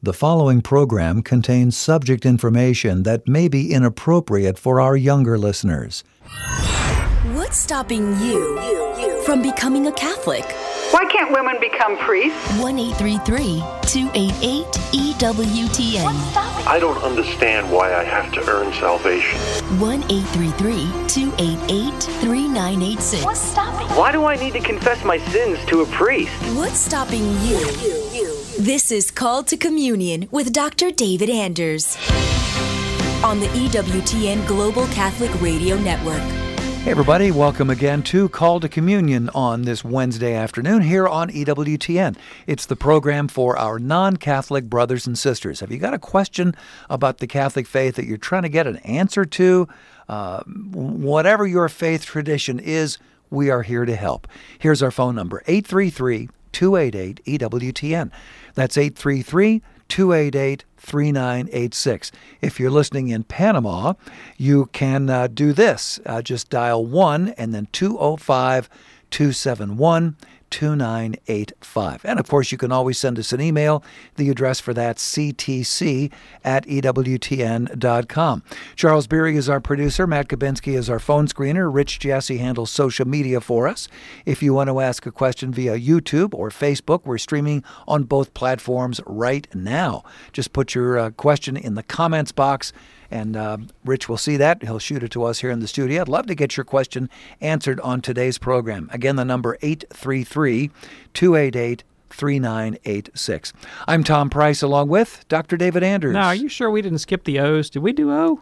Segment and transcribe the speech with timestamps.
[0.00, 6.04] The following program contains subject information that may be inappropriate for our younger listeners.
[7.34, 10.44] What's stopping you from becoming a Catholic?
[10.92, 12.38] Why can't women become priests?
[12.60, 16.06] 1 288 EWTN.
[16.68, 19.36] I don't understand why I have to earn salvation.
[19.80, 23.24] 1 288 3986.
[23.24, 26.30] What's stopping Why do I need to confess my sins to a priest?
[26.54, 27.58] What's stopping you?
[28.58, 30.90] This is Called to Communion with Dr.
[30.90, 31.96] David Anders
[33.22, 36.18] on the EWTN Global Catholic Radio Network.
[36.82, 42.16] Hey, everybody, welcome again to Called to Communion on this Wednesday afternoon here on EWTN.
[42.48, 45.60] It's the program for our non Catholic brothers and sisters.
[45.60, 46.56] Have you got a question
[46.90, 49.68] about the Catholic faith that you're trying to get an answer to?
[50.08, 52.98] Uh, whatever your faith tradition is,
[53.30, 54.26] we are here to help.
[54.58, 58.10] Here's our phone number 833 288 EWTN.
[58.58, 62.10] That's 833 288 3986.
[62.40, 63.92] If you're listening in Panama,
[64.36, 66.00] you can uh, do this.
[66.04, 68.68] Uh, just dial 1 and then 205
[69.10, 70.16] 271
[70.50, 72.04] 2985.
[72.04, 73.82] And of course, you can always send us an email.
[74.16, 76.12] The address for that, ctc
[76.44, 78.42] at EWTN.com.
[78.76, 80.06] Charles Beery is our producer.
[80.06, 81.72] Matt Kabinski is our phone screener.
[81.72, 83.88] Rich Jesse handles social media for us.
[84.26, 88.34] If you want to ask a question via YouTube or Facebook, we're streaming on both
[88.34, 90.04] platforms right now.
[90.32, 92.72] Just put your uh, question in the comments box
[93.10, 94.62] and uh, Rich will see that.
[94.62, 96.02] He'll shoot it to us here in the studio.
[96.02, 97.08] I'd love to get your question
[97.40, 98.88] answered on today's program.
[98.92, 100.70] Again, the number 833
[101.14, 103.52] 288 3986.
[103.86, 105.56] I'm Tom Price along with Dr.
[105.56, 106.14] David Anders.
[106.14, 107.70] Now, are you sure we didn't skip the O's?
[107.70, 108.40] Did we do O?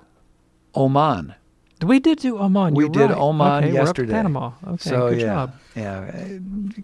[0.74, 1.34] Oman.
[1.82, 2.74] We did do Oman.
[2.74, 3.18] We You're did right.
[3.18, 4.12] Oman okay, yesterday.
[4.12, 4.52] We're up to Panama.
[4.66, 5.26] Okay, so, good yeah.
[5.26, 5.54] job.
[5.74, 6.38] Yeah.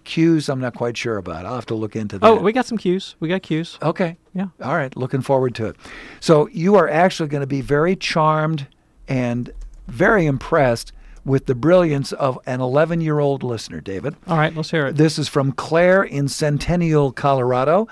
[0.05, 1.47] cues I'm not quite sure about.
[1.47, 2.27] I'll have to look into oh, that.
[2.27, 3.17] Oh, we got some cues.
[3.19, 3.79] We got cues.
[3.83, 4.19] Okay.
[4.35, 4.49] Yeah.
[4.63, 4.95] All right.
[4.95, 5.77] Looking forward to it.
[6.21, 8.67] So you are actually going to be very charmed
[9.09, 9.51] and
[9.89, 10.93] very impressed
[11.25, 14.17] with the brilliance of an 11 year old listener, David.
[14.27, 14.97] All right, let's hear it.
[14.97, 17.89] This is from Claire in Centennial, Colorado.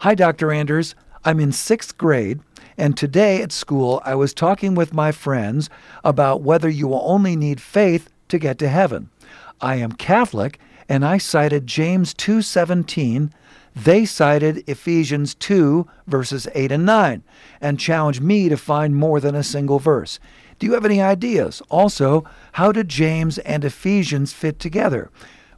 [0.00, 0.52] Hi, Dr.
[0.52, 0.94] Anders.
[1.24, 2.40] I'm in sixth grade,
[2.76, 5.68] and today at school I was talking with my friends
[6.04, 9.10] about whether you will only need faith to get to heaven.
[9.60, 13.32] I am Catholic, and I cited James 2:17.
[13.74, 17.22] They cited Ephesians 2 verses 8 and 9
[17.60, 20.18] and challenged me to find more than a single verse.
[20.58, 21.62] Do you have any ideas?
[21.68, 25.10] Also, how did James and Ephesians fit together?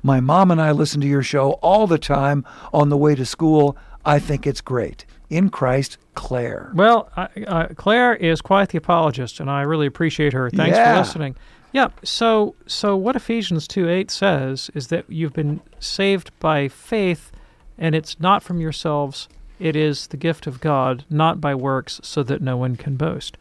[0.03, 3.25] My mom and I listen to your show all the time on the way to
[3.25, 3.77] school.
[4.05, 5.05] I think it's great.
[5.31, 6.73] In Christ, Claire.
[6.75, 10.51] Well, uh, Claire is quite the apologist, and I really appreciate her.
[10.51, 10.93] Thanks Yeah.
[10.95, 11.37] for listening.
[11.73, 11.89] Yeah.
[12.03, 17.31] So, so what Ephesians two eight says is that you've been saved by faith,
[17.79, 19.29] and it's not from yourselves.
[19.61, 23.39] It is the gift of God, not by works, so that no one can boast.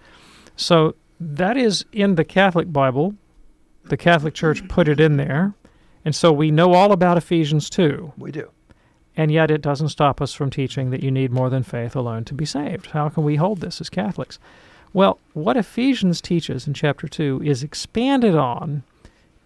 [0.56, 3.16] So that is in the Catholic Bible.
[3.86, 5.56] The Catholic Church put it in there,
[6.06, 8.14] and so we know all about Ephesians two.
[8.16, 8.52] We do.
[9.20, 12.24] And yet it doesn't stop us from teaching that you need more than faith alone
[12.24, 12.92] to be saved.
[12.92, 14.40] How can we hold this as Catholics?
[14.94, 18.84] Well, what Ephesians teaches in chapter 2 is expanded on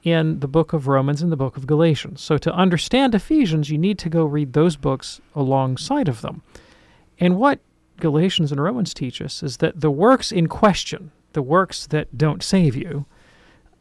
[0.04, 2.22] in the book of Romans and the book of Galatians.
[2.22, 6.44] So to understand Ephesians, you need to go read those books alongside of them.
[7.20, 7.58] And what
[7.98, 12.44] Galatians and Romans teach us is that the works in question, the works that don't
[12.44, 13.08] save you,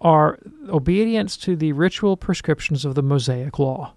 [0.00, 0.38] are
[0.70, 3.92] obedience to the ritual prescriptions of the Mosaic law.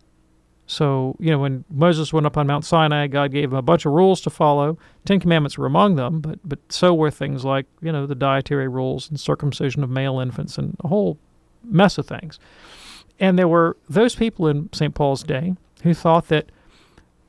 [0.67, 3.85] So, you know, when Moses went up on Mount Sinai, God gave him a bunch
[3.85, 4.77] of rules to follow.
[5.05, 8.67] Ten Commandments were among them, but, but so were things like, you know, the dietary
[8.67, 11.19] rules and circumcision of male infants and a whole
[11.63, 12.39] mess of things.
[13.19, 14.93] And there were those people in St.
[14.93, 16.49] Paul's day who thought that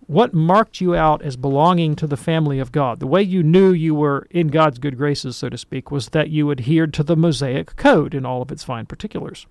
[0.07, 3.73] what marked you out as belonging to the family of God, the way you knew
[3.73, 7.17] you were in God's good graces, so to speak, was that you adhered to the
[7.17, 9.47] Mosaic Code in all of its fine particulars.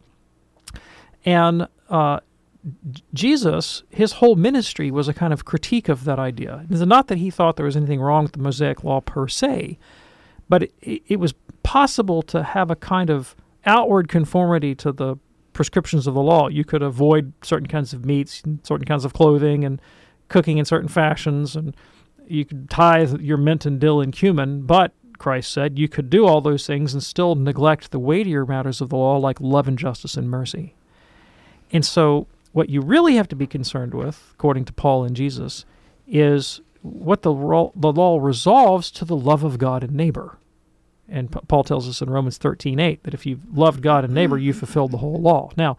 [1.25, 2.21] And uh,
[3.13, 6.65] Jesus, his whole ministry was a kind of critique of that idea.
[6.69, 9.77] It's not that he thought there was anything wrong with the Mosaic Law per se,
[10.49, 11.33] but it, it was
[11.63, 13.35] possible to have a kind of
[13.65, 15.17] outward conformity to the
[15.53, 16.47] prescriptions of the law.
[16.47, 19.81] You could avoid certain kinds of meats, certain kinds of clothing, and
[20.27, 21.75] cooking in certain fashions, and
[22.27, 26.25] you could tithe your mint and dill and cumin, but Christ said you could do
[26.25, 29.77] all those things and still neglect the weightier matters of the law like love and
[29.77, 30.75] justice and mercy.
[31.71, 35.65] And so, what you really have to be concerned with, according to Paul and Jesus,
[36.07, 40.37] is what the, ro- the law resolves to the love of God and neighbor.
[41.09, 44.37] And P- Paul tells us in Romans 13:8 that if you've loved God and neighbor,
[44.37, 45.51] you fulfilled the whole law.
[45.57, 45.75] Now,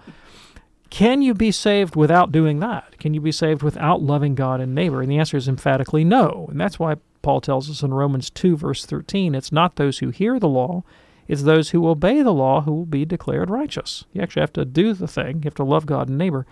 [0.91, 2.99] can you be saved without doing that?
[2.99, 5.01] Can you be saved without loving God and neighbor?
[5.01, 6.47] And the answer is emphatically no.
[6.51, 9.35] And that's why Paul tells us in Romans 2, verse 13.
[9.35, 10.85] It's not those who hear the law,
[11.29, 14.05] it's those who obey the law who will be declared righteous.
[14.13, 16.47] You actually have to do the thing, you have to love God and neighbor.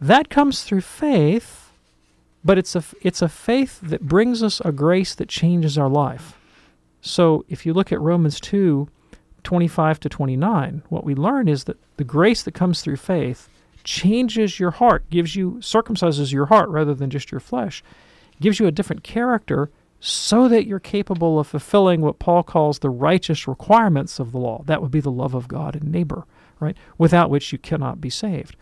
[0.00, 1.70] That comes through faith,
[2.44, 6.36] but it's a, it's a faith that brings us a grace that changes our life.
[7.00, 8.88] So if you look at Romans 2,
[9.44, 13.48] 25 to 29, what we learn is that the grace that comes through faith
[13.84, 17.82] changes your heart, gives you, circumcises your heart rather than just your flesh,
[18.40, 19.70] gives you a different character
[20.04, 24.64] so that you're capable of fulfilling what Paul calls the righteous requirements of the law.
[24.66, 26.26] That would be the love of God and neighbor,
[26.58, 26.76] right?
[26.98, 28.56] Without which you cannot be saved.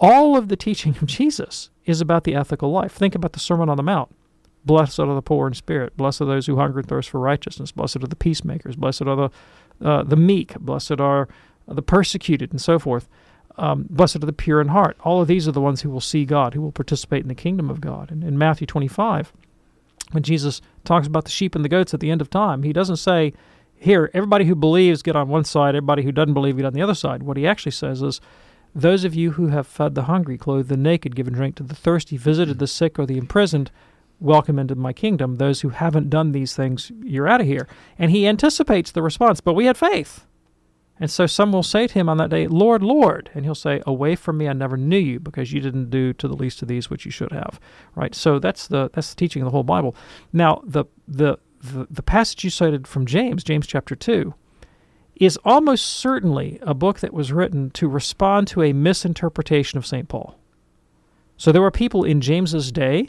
[0.00, 2.92] All of the teaching of Jesus is about the ethical life.
[2.92, 4.16] Think about the Sermon on the Mount.
[4.64, 5.94] Blessed are the poor in spirit.
[5.94, 7.70] Blessed are those who hunger and thirst for righteousness.
[7.70, 8.74] Blessed are the peacemakers.
[8.74, 10.58] Blessed are the uh, the meek.
[10.58, 11.28] Blessed are
[11.68, 13.10] the persecuted, and so forth.
[13.58, 14.96] Um, blessed are the pure in heart.
[15.04, 17.34] All of these are the ones who will see God, who will participate in the
[17.34, 18.10] kingdom of God.
[18.10, 19.34] And in Matthew 25,
[20.12, 22.72] when Jesus talks about the sheep and the goats at the end of time, he
[22.72, 23.32] doesn't say,
[23.74, 26.82] Here, everybody who believes get on one side, everybody who doesn't believe get on the
[26.82, 27.22] other side.
[27.22, 28.20] What he actually says is,
[28.74, 31.74] Those of you who have fed the hungry, clothed the naked, given drink to the
[31.74, 33.70] thirsty, visited the sick or the imprisoned,
[34.20, 35.36] welcome into my kingdom.
[35.36, 37.66] Those who haven't done these things, you're out of here.
[37.98, 40.24] And he anticipates the response, but we had faith.
[41.02, 43.28] And so some will say to him on that day, Lord, Lord.
[43.34, 46.28] And he'll say, Away from me, I never knew you, because you didn't do to
[46.28, 47.58] the least of these which you should have.
[47.96, 48.14] Right?
[48.14, 49.96] So that's the that's the teaching of the whole Bible.
[50.32, 54.34] Now, the the the, the passage you cited from James, James chapter two,
[55.16, 60.08] is almost certainly a book that was written to respond to a misinterpretation of St.
[60.08, 60.38] Paul.
[61.36, 63.08] So there were people in James's day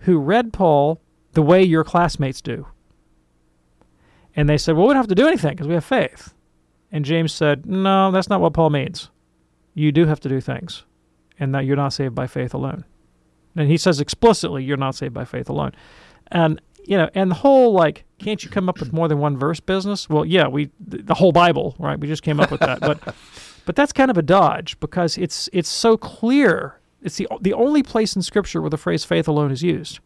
[0.00, 1.00] who read Paul
[1.32, 2.68] the way your classmates do.
[4.36, 6.32] And they said, well, we don't have to do anything because we have faith.
[6.96, 9.10] And James said, no, that's not what Paul means.
[9.74, 10.84] You do have to do things,
[11.38, 12.86] and that you're not saved by faith alone.
[13.54, 15.72] And he says explicitly, you're not saved by faith alone.
[16.28, 19.36] And you know, and the whole like, can't you come up with more than one
[19.36, 20.08] verse business?
[20.08, 22.00] Well, yeah, we the whole Bible, right?
[22.00, 22.98] We just came up with that, but
[23.66, 26.80] but that's kind of a dodge because it's it's so clear.
[27.02, 30.00] It's the the only place in Scripture where the phrase faith alone is used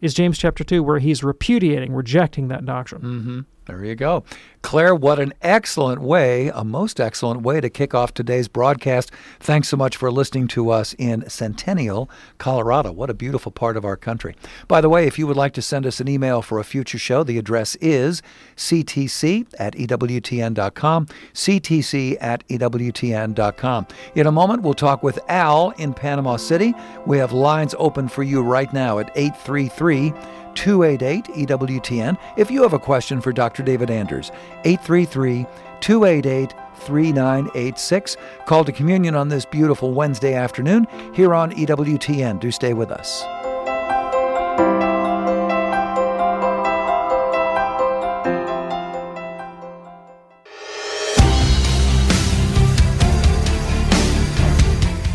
[0.00, 3.02] is James chapter 2, where he's repudiating, rejecting that doctrine.
[3.02, 3.40] Mm-hmm.
[3.66, 4.22] There you go.
[4.62, 9.10] Claire, what an excellent way, a most excellent way to kick off today's broadcast.
[9.40, 12.08] Thanks so much for listening to us in Centennial,
[12.38, 12.92] Colorado.
[12.92, 14.36] What a beautiful part of our country.
[14.68, 16.98] By the way, if you would like to send us an email for a future
[16.98, 18.22] show, the address is
[18.56, 23.86] ctc at ewtn.com, ctc at ewtn.com.
[24.14, 26.72] In a moment, we'll talk with Al in Panama City.
[27.04, 30.12] We have lines open for you right now at 833
[30.56, 32.18] 288 EWTN.
[32.36, 33.62] If you have a question for Dr.
[33.62, 34.30] David Anders,
[34.64, 35.46] 833
[35.80, 38.16] 288 3986.
[38.46, 42.40] Called to communion on this beautiful Wednesday afternoon here on EWTN.
[42.40, 43.24] Do stay with us.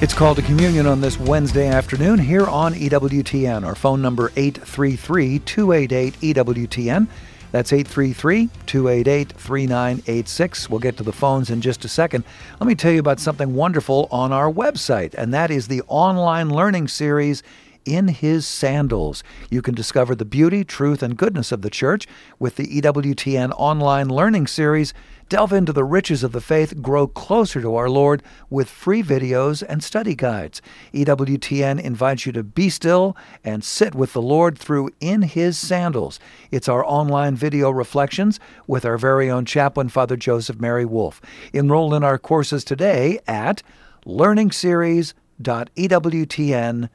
[0.01, 3.63] It's called to communion on this Wednesday afternoon here on EWTN.
[3.63, 7.07] Our phone number 833-288-EWTN.
[7.51, 10.69] That's 833-288-3986.
[10.71, 12.23] We'll get to the phones in just a second.
[12.59, 16.49] Let me tell you about something wonderful on our website, and that is the online
[16.49, 17.43] learning series
[17.85, 19.23] in his sandals.
[19.51, 22.07] You can discover the beauty, truth, and goodness of the church
[22.39, 24.95] with the EWTN online learning series.
[25.31, 29.63] Delve into the riches of the faith, grow closer to our Lord with free videos
[29.65, 30.61] and study guides.
[30.93, 36.19] EWTN invites you to be still and sit with the Lord through In His Sandals.
[36.51, 41.21] It's our online video reflections with our very own chaplain, Father Joseph Mary Wolfe.
[41.53, 43.63] Enroll in our courses today at
[44.05, 46.89] learningseries.ewtn.com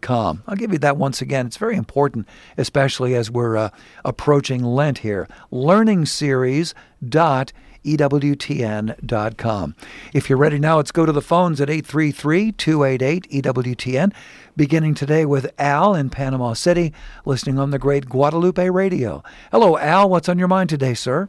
[0.00, 0.42] com.
[0.46, 1.46] I'll give you that once again.
[1.46, 2.28] It's very important,
[2.58, 3.70] especially as we're uh,
[4.04, 5.26] approaching Lent here.
[5.50, 6.74] Learning series
[7.06, 7.52] dot
[7.84, 9.74] EWTN.com.
[10.12, 14.12] If you're ready now, let's go to the phones at 833 288 EWTN,
[14.56, 16.92] beginning today with Al in Panama City,
[17.24, 19.22] listening on the great Guadalupe Radio.
[19.50, 20.10] Hello, Al.
[20.10, 21.28] What's on your mind today, sir?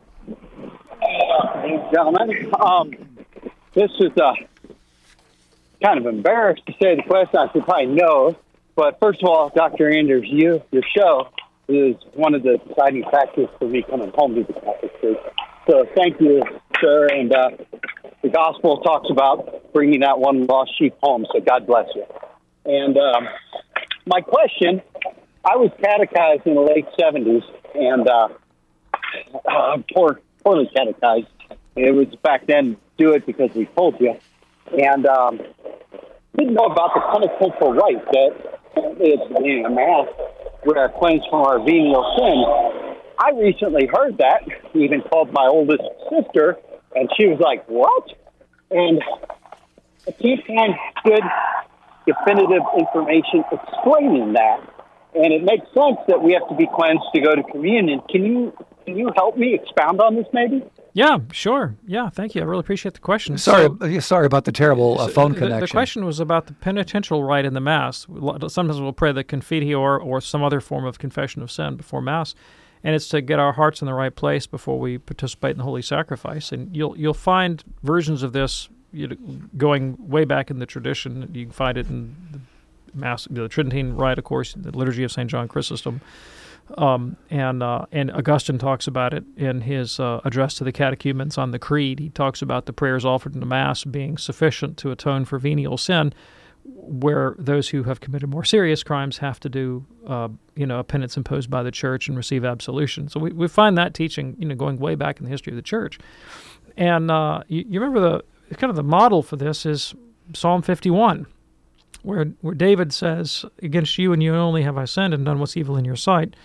[1.94, 2.52] Gentlemen.
[2.60, 2.92] Um,
[3.74, 4.34] this is uh,
[5.84, 7.38] kind of embarrassed to say the question.
[7.38, 8.36] I should probably know.
[8.76, 9.90] But first of all, Dr.
[9.90, 11.30] Anders, you, your show
[11.68, 15.18] is one of the deciding factors for me coming home to the Catholic Church.
[15.68, 16.44] So thank you,
[16.82, 17.08] sir.
[17.08, 17.50] And uh,
[18.22, 21.26] the gospel talks about bringing that one lost sheep home.
[21.34, 22.06] So God bless you.
[22.66, 23.28] And um,
[24.06, 24.82] my question
[25.44, 27.44] I was catechized in the late 70s
[27.76, 28.30] and uh,
[29.48, 31.28] uh, poor, poorly catechized.
[31.76, 34.16] It was back then, do it because we told you.
[34.72, 35.40] And um,
[36.36, 38.56] didn't know about the penitential rite that
[39.00, 40.08] is in a mass
[40.66, 43.05] we're cleansed from our venial sin.
[43.20, 44.42] I recently heard that,
[44.74, 46.58] even called my oldest sister,
[46.96, 48.10] and she was like, What?
[48.72, 49.02] And
[50.08, 51.24] I can't find good
[52.06, 54.60] definitive information explaining that.
[55.16, 58.02] And it makes sense that we have to be cleansed to go to communion.
[58.10, 58.54] Can you
[58.86, 60.64] can you help me expound on this maybe?
[60.94, 61.76] Yeah, sure.
[61.86, 62.42] Yeah, thank you.
[62.42, 63.38] I really appreciate the question.
[63.38, 65.60] Sorry, So- uh, sorry about the terrible uh, phone the, connection.
[65.62, 68.06] The question was about the penitential rite in the Mass.
[68.48, 72.36] Sometimes we'll pray the Confiteor or some other form of confession of sin before Mass,
[72.86, 75.64] and it's to get our hearts in the right place before we participate in the
[75.64, 76.52] holy sacrifice.
[76.52, 79.16] And you'll you'll find versions of this you know,
[79.58, 81.30] going way back in the tradition.
[81.34, 82.40] You can find it in the
[82.94, 86.00] Mass, the Tridentine Rite, of course, the Liturgy of Saint John Chrysostom.
[86.78, 91.40] Um, and uh, and Augustine talks about it in his uh, address to the catechumens
[91.40, 92.00] on the Creed.
[92.00, 95.78] He talks about the prayers offered in the Mass being sufficient to atone for venial
[95.78, 96.14] sin,
[96.66, 100.84] where those who have committed more serious crimes have to do, uh, you know, a
[100.84, 103.08] penance imposed by the Church and receive absolution.
[103.08, 105.58] So we, we find that teaching, you know, going way back in the history of
[105.58, 106.00] the Church.
[106.78, 109.94] And uh, you, you remember the kind of the model for this is
[110.34, 111.28] Psalm 51
[112.06, 115.58] where where David says, "Against you and you only have I sinned and done what's
[115.58, 116.36] evil in your sight."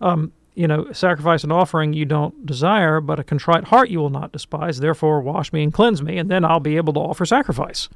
[0.00, 4.10] Um, you know, sacrifice and offering you don't desire, but a contrite heart you will
[4.10, 4.78] not despise.
[4.78, 7.88] Therefore, wash me and cleanse me, and then I'll be able to offer sacrifice.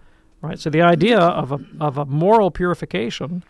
[0.42, 0.58] Right.
[0.58, 3.44] So the idea of a of a moral purification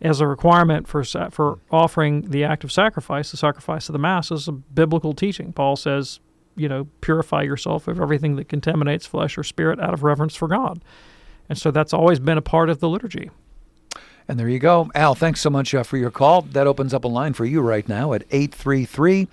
[0.00, 3.98] as a requirement for sa- for offering the act of sacrifice, the sacrifice of the
[3.98, 5.52] mass, is a biblical teaching.
[5.52, 6.20] Paul says,
[6.56, 10.48] you know, purify yourself of everything that contaminates flesh or spirit out of reverence for
[10.48, 10.82] God.
[11.48, 13.30] And so that's always been a part of the liturgy.
[14.28, 14.90] And there you go.
[14.94, 16.42] Al, thanks so much uh, for your call.
[16.42, 19.26] That opens up a line for you right now at 833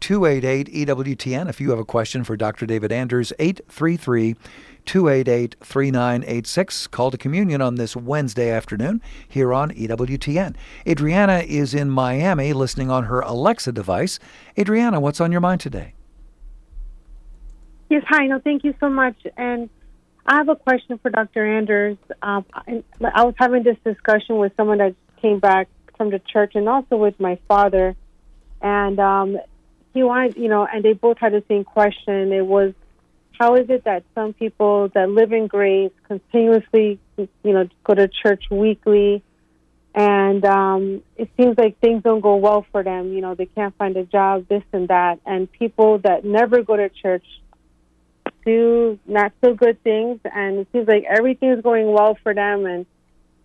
[0.00, 1.48] 288 EWTN.
[1.48, 2.66] If you have a question for Dr.
[2.66, 4.36] David Anders, 833
[4.84, 6.86] 288 3986.
[6.88, 10.54] Called to communion on this Wednesday afternoon here on EWTN.
[10.86, 14.18] Adriana is in Miami listening on her Alexa device.
[14.58, 15.94] Adriana, what's on your mind today?
[17.90, 18.26] Yes, hi.
[18.26, 19.16] No, thank you so much.
[19.36, 19.68] And
[20.26, 21.46] I have a question for Dr.
[21.46, 21.98] Anders.
[22.22, 26.68] Um, I, was having this discussion with someone that came back from the church and
[26.68, 27.94] also with my father.
[28.62, 29.38] And um,
[29.92, 32.32] he wanted, you know, and they both had the same question.
[32.32, 32.72] It was,
[33.38, 38.08] how is it that some people that live in grace continuously, you know, go to
[38.08, 39.22] church weekly,
[39.94, 43.12] and um, it seems like things don't go well for them.
[43.12, 45.20] You know, they can't find a job, this and that.
[45.24, 47.24] And people that never go to church
[48.44, 52.66] do not so good things, and it seems like everything is going well for them.
[52.66, 52.86] And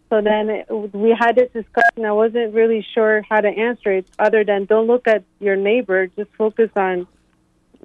[0.10, 2.03] so then it, we had this discussion.
[2.05, 6.08] I wasn't really sure how to answer it, other than don't look at your neighbor,
[6.08, 7.08] just focus on,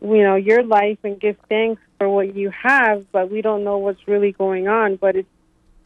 [0.03, 3.11] you know, your life and give thanks for what you have.
[3.13, 4.97] But we don't know what's really going on.
[4.97, 5.27] But it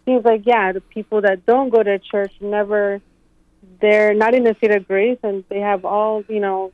[0.04, 3.00] seems like yeah, the people that don't go to church never,
[3.80, 6.72] they're not in the state of grace, and they have all you know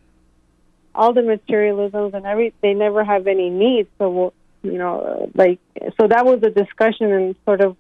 [0.94, 4.32] all the materialisms and every they never have any needs so
[4.62, 5.58] you know like
[6.00, 7.76] so that was the discussion and sort of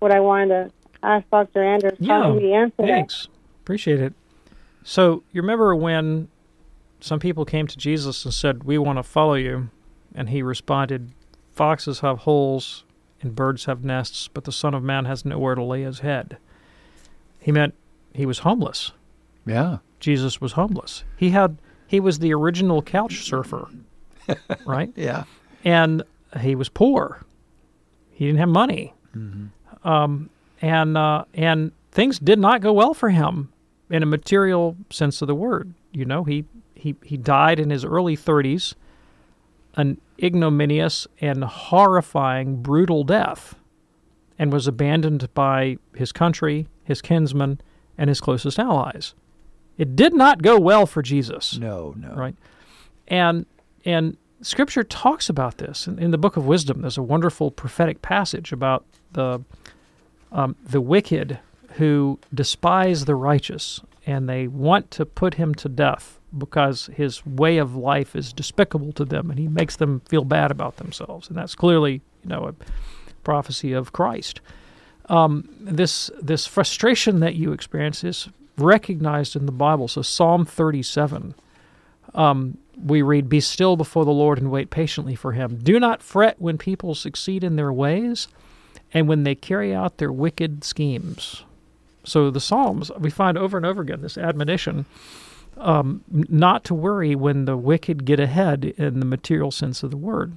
[0.00, 0.72] what i wanted to
[1.04, 2.88] ask dr anders how do we answer that?
[2.88, 3.28] thanks.
[3.62, 4.12] Appreciate it.
[4.82, 6.26] So you remember when
[6.98, 9.68] some people came to Jesus and said, "We want to follow you,"
[10.14, 11.10] and he responded,
[11.52, 12.84] "Foxes have holes
[13.20, 16.36] and birds have nests, but the Son of Man has nowhere to lay his head."
[17.40, 17.74] He meant
[18.14, 18.92] he was homeless.
[19.46, 19.78] Yeah.
[20.00, 21.04] Jesus was homeless.
[21.16, 23.68] He had he was the original couch surfer,
[24.66, 24.92] right?
[24.96, 25.24] Yeah.
[25.64, 26.02] and
[26.40, 27.22] he was poor.
[28.10, 28.94] He didn't have money,
[29.84, 33.52] um, and uh, and things did not go well for him
[33.90, 35.74] in a material sense of the word.
[35.92, 38.74] You know, he he he died in his early thirties,
[39.74, 43.54] an ignominious and horrifying, brutal death,
[44.38, 47.60] and was abandoned by his country, his kinsmen,
[47.98, 49.14] and his closest allies.
[49.78, 52.14] It did not go well for Jesus No, no.
[52.14, 52.34] right?
[53.08, 53.46] And
[53.84, 56.80] and Scripture talks about this in, in the Book of Wisdom.
[56.82, 59.42] There's a wonderful prophetic passage about the
[60.30, 61.38] um, the wicked
[61.74, 67.58] who despise the righteous, and they want to put him to death because his way
[67.58, 71.28] of life is despicable to them, and he makes them feel bad about themselves.
[71.28, 72.54] And that's clearly, you know, a
[73.24, 74.40] prophecy of Christ.
[75.08, 79.88] Um, this this frustration that you experience is recognized in the Bible.
[79.88, 81.34] So Psalm 37
[82.14, 85.58] um, we read, Be still before the Lord and wait patiently for him.
[85.62, 88.28] Do not fret when people succeed in their ways
[88.92, 91.44] and when they carry out their wicked schemes.
[92.04, 94.86] So the Psalms, we find over and over again this admonition
[95.58, 99.96] um, not to worry when the wicked get ahead in the material sense of the
[99.96, 100.36] word.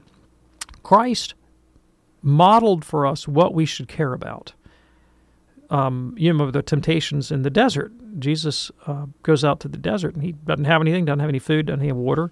[0.84, 1.34] Christ
[2.22, 4.54] modeled for us what we should care about.
[5.70, 7.92] um, you know the temptations in the desert.
[8.20, 11.40] Jesus uh, goes out to the desert and he doesn't have anything, doesn't have any
[11.40, 12.32] food, doesn't have water.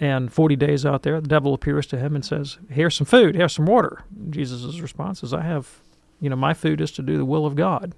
[0.00, 3.34] And 40 days out there, the devil appears to him and says, Here's some food,
[3.34, 4.04] here's some water.
[4.30, 5.80] Jesus' response is, I have,
[6.20, 7.94] you know, my food is to do the will of God.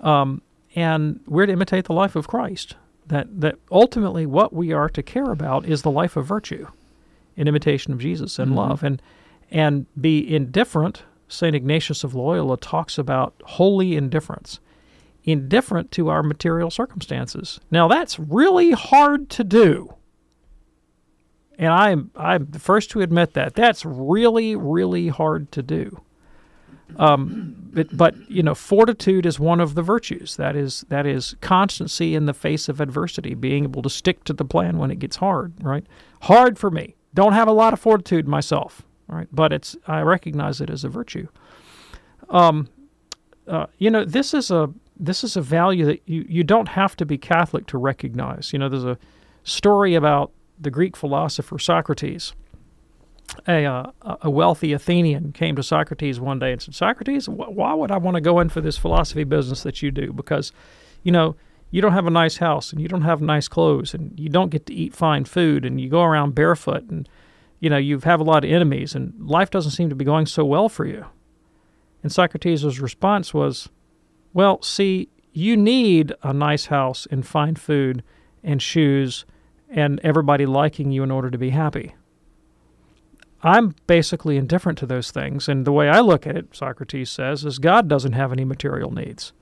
[0.00, 0.42] Um,
[0.76, 2.76] and we're to imitate the life of Christ.
[3.06, 6.66] That, that ultimately what we are to care about is the life of virtue
[7.36, 8.56] in imitation of Jesus and Mhm.
[8.56, 8.82] love.
[8.82, 9.02] And,
[9.50, 11.02] and be indifferent.
[11.28, 11.54] St.
[11.54, 14.60] Ignatius of Loyola talks about holy indifference,
[15.24, 17.60] indifferent to our material circumstances.
[17.70, 19.94] Now, that's really hard to do.
[21.58, 26.00] And I'm I'm the first to admit that that's really really hard to do.
[26.96, 30.36] Um, but, but you know, fortitude is one of the virtues.
[30.36, 34.32] That is that is constancy in the face of adversity, being able to stick to
[34.32, 35.52] the plan when it gets hard.
[35.62, 35.84] Right,
[36.22, 36.94] hard for me.
[37.14, 38.82] Don't have a lot of fortitude myself.
[39.06, 41.28] Right, but it's I recognize it as a virtue.
[42.30, 42.68] Um,
[43.46, 46.96] uh, you know, this is a this is a value that you you don't have
[46.96, 48.52] to be Catholic to recognize.
[48.52, 48.98] You know, there's a
[49.42, 52.34] story about the Greek philosopher Socrates.
[53.48, 53.90] A, uh,
[54.22, 57.96] a wealthy Athenian came to Socrates one day and said, Socrates, wh- why would I
[57.96, 60.12] want to go in for this philosophy business that you do?
[60.12, 60.52] Because,
[61.02, 61.34] you know,
[61.70, 64.50] you don't have a nice house and you don't have nice clothes and you don't
[64.50, 67.08] get to eat fine food and you go around barefoot and,
[67.60, 70.26] you know, you have a lot of enemies and life doesn't seem to be going
[70.26, 71.06] so well for you.
[72.02, 73.68] And Socrates' response was,
[74.32, 78.04] Well, see, you need a nice house and fine food
[78.44, 79.24] and shoes
[79.68, 81.94] and everybody liking you in order to be happy.
[83.44, 85.48] I'm basically indifferent to those things.
[85.48, 88.90] And the way I look at it, Socrates says, is God doesn't have any material
[88.90, 89.34] needs.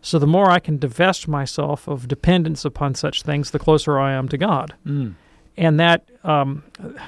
[0.00, 4.14] So the more I can divest myself of dependence upon such things, the closer I
[4.14, 4.74] am to God.
[4.86, 5.14] Mm.
[5.56, 6.64] And that, um,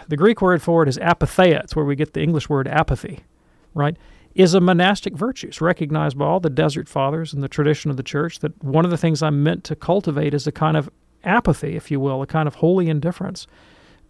[0.06, 1.64] the Greek word for it is apatheia.
[1.64, 3.24] It's where we get the English word apathy,
[3.72, 3.96] right?
[4.34, 5.46] Is a monastic virtue.
[5.48, 8.84] It's recognized by all the desert fathers and the tradition of the church that one
[8.84, 10.90] of the things I'm meant to cultivate is a kind of
[11.24, 13.46] apathy, if you will, a kind of holy indifference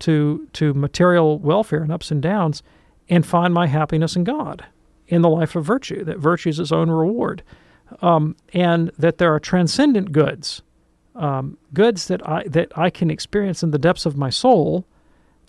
[0.01, 2.63] to to material welfare and ups and downs,
[3.09, 4.65] and find my happiness in God,
[5.07, 6.05] in the life of virtue.
[6.05, 7.43] That virtue is its own reward,
[8.03, 10.63] um, and that there are transcendent goods,
[11.15, 14.87] um, goods that I that I can experience in the depths of my soul,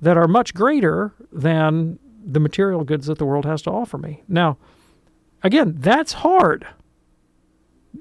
[0.01, 4.23] that are much greater than the material goods that the world has to offer me.
[4.27, 4.58] Now,
[5.43, 6.67] again, that's hard.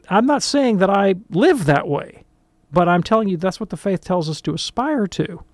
[0.08, 2.24] I'm not saying that I live that way,
[2.72, 5.44] but I'm telling you that's what the faith tells us to aspire to.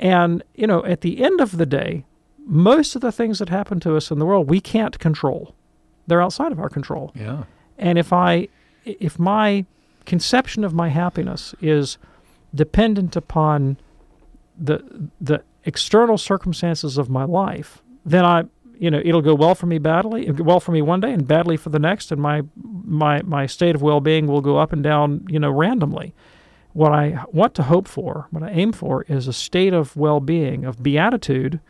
[0.00, 2.04] And, you know, at the end of the day,
[2.46, 5.54] most of the things that happen to us in the world we can't control.
[6.06, 7.12] They're outside of our control.
[7.14, 7.44] Yeah.
[7.78, 8.48] And if I
[8.84, 9.66] if my
[10.06, 11.98] conception of my happiness is
[12.54, 13.76] dependent upon
[14.58, 18.44] the the external circumstances of my life, then I
[18.78, 21.56] you know it'll go well for me badly, well for me one day and badly
[21.58, 24.82] for the next, and my my my state of well being will go up and
[24.82, 26.14] down you know randomly.
[26.72, 30.20] What I want to hope for, what I aim for, is a state of well
[30.20, 31.60] being, of beatitude,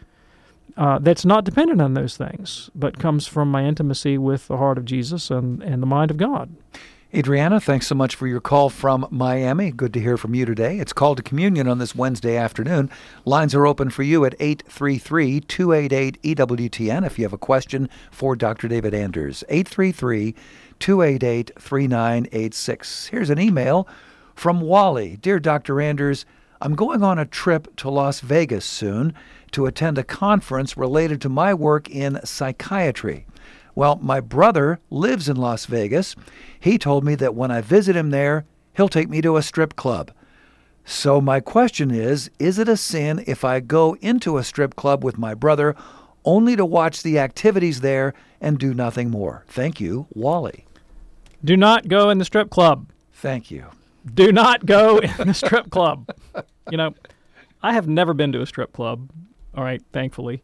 [0.77, 4.79] uh, that's not dependent on those things, but comes from my intimacy with the heart
[4.79, 6.55] of Jesus and, and the mind of God.
[7.13, 9.73] Adriana, thanks so much for your call from Miami.
[9.73, 10.79] Good to hear from you today.
[10.79, 12.89] It's called to communion on this Wednesday afternoon.
[13.25, 18.37] Lines are open for you at 833 288 EWTN if you have a question for
[18.37, 18.69] Dr.
[18.69, 19.43] David Anders.
[19.49, 20.37] 833
[20.79, 23.07] 288 3986.
[23.07, 23.89] Here's an email
[24.41, 25.83] from Wally Dear Dr.
[25.83, 26.25] Anders,
[26.63, 29.13] I'm going on a trip to Las Vegas soon
[29.51, 33.27] to attend a conference related to my work in psychiatry.
[33.75, 36.17] Well, my brother lives in Las Vegas.
[36.59, 39.77] He told me that when I visit him there, he'll take me to a strip
[39.77, 40.11] club.
[40.87, 45.05] So, my question is Is it a sin if I go into a strip club
[45.05, 45.77] with my brother
[46.25, 49.45] only to watch the activities there and do nothing more?
[49.49, 50.65] Thank you, Wally.
[51.45, 52.87] Do not go in the strip club.
[53.13, 53.67] Thank you.
[54.15, 56.09] Do not go in the strip club.
[56.71, 56.95] You know,
[57.63, 59.11] I have never been to a strip club.
[59.55, 60.43] All right, thankfully,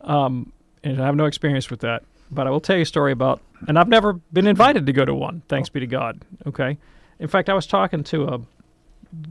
[0.00, 2.02] um, and I have no experience with that.
[2.30, 5.04] But I will tell you a story about, and I've never been invited to go
[5.04, 5.42] to one.
[5.48, 6.22] Thanks be to God.
[6.46, 6.76] Okay.
[7.18, 8.40] In fact, I was talking to a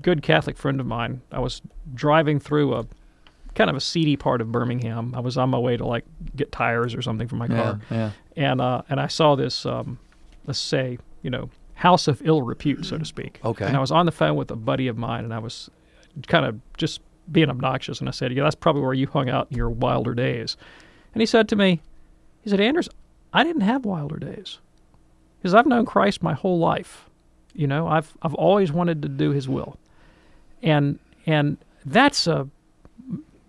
[0.02, 1.22] good Catholic friend of mine.
[1.32, 1.62] I was
[1.94, 2.88] driving through a
[3.56, 5.13] kind of a seedy part of Birmingham.
[5.16, 8.12] I was on my way to like get tires or something for my car, yeah.
[8.36, 10.00] and uh, and I saw this, um,
[10.46, 13.40] let's say, you know, house of ill repute, so to speak.
[13.46, 13.66] Okay.
[13.66, 15.70] And I was on the phone with a buddy of mine, and I was
[16.28, 19.48] kind of just being obnoxious, and I said, "Yeah, that's probably where you hung out
[19.52, 20.58] in your wilder days."
[21.13, 21.82] And he said to me,
[22.44, 22.90] he said, "Anders,
[23.34, 24.60] I didn't have wilder days,
[25.40, 27.10] because I've known Christ my whole life.
[27.54, 29.78] You know, I've I've always wanted to do His will,
[30.63, 32.48] and and that's a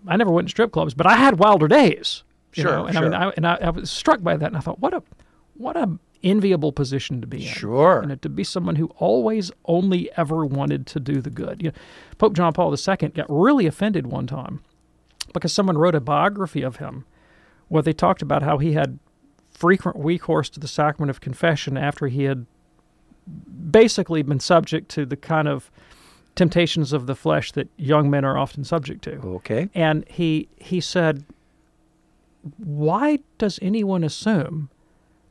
[0.07, 2.23] I never went to strip clubs, but I had wilder days.
[2.55, 2.85] You Sure, know?
[2.85, 3.13] and I mean.
[3.13, 5.01] I, and I, I was struck by that, and I thought, what a
[5.55, 5.89] what a
[6.23, 7.53] enviable position to be in.
[7.53, 8.03] Sure.
[8.05, 11.61] Know, to be someone who always only ever wanted to do the good.
[11.61, 11.75] You know,
[12.17, 14.61] Pope John Paul II got really offended one time
[15.33, 17.05] because someone wrote a biography of him
[17.67, 18.99] where they talked about how he had
[19.51, 22.45] frequent recourse to the sacrament of confession after he had
[23.71, 25.69] basically been subject to the kind of
[26.35, 29.15] temptations of the flesh that young men are often subject to.
[29.17, 29.69] Okay.
[29.75, 31.25] And he he said,
[32.57, 34.69] "Why does anyone assume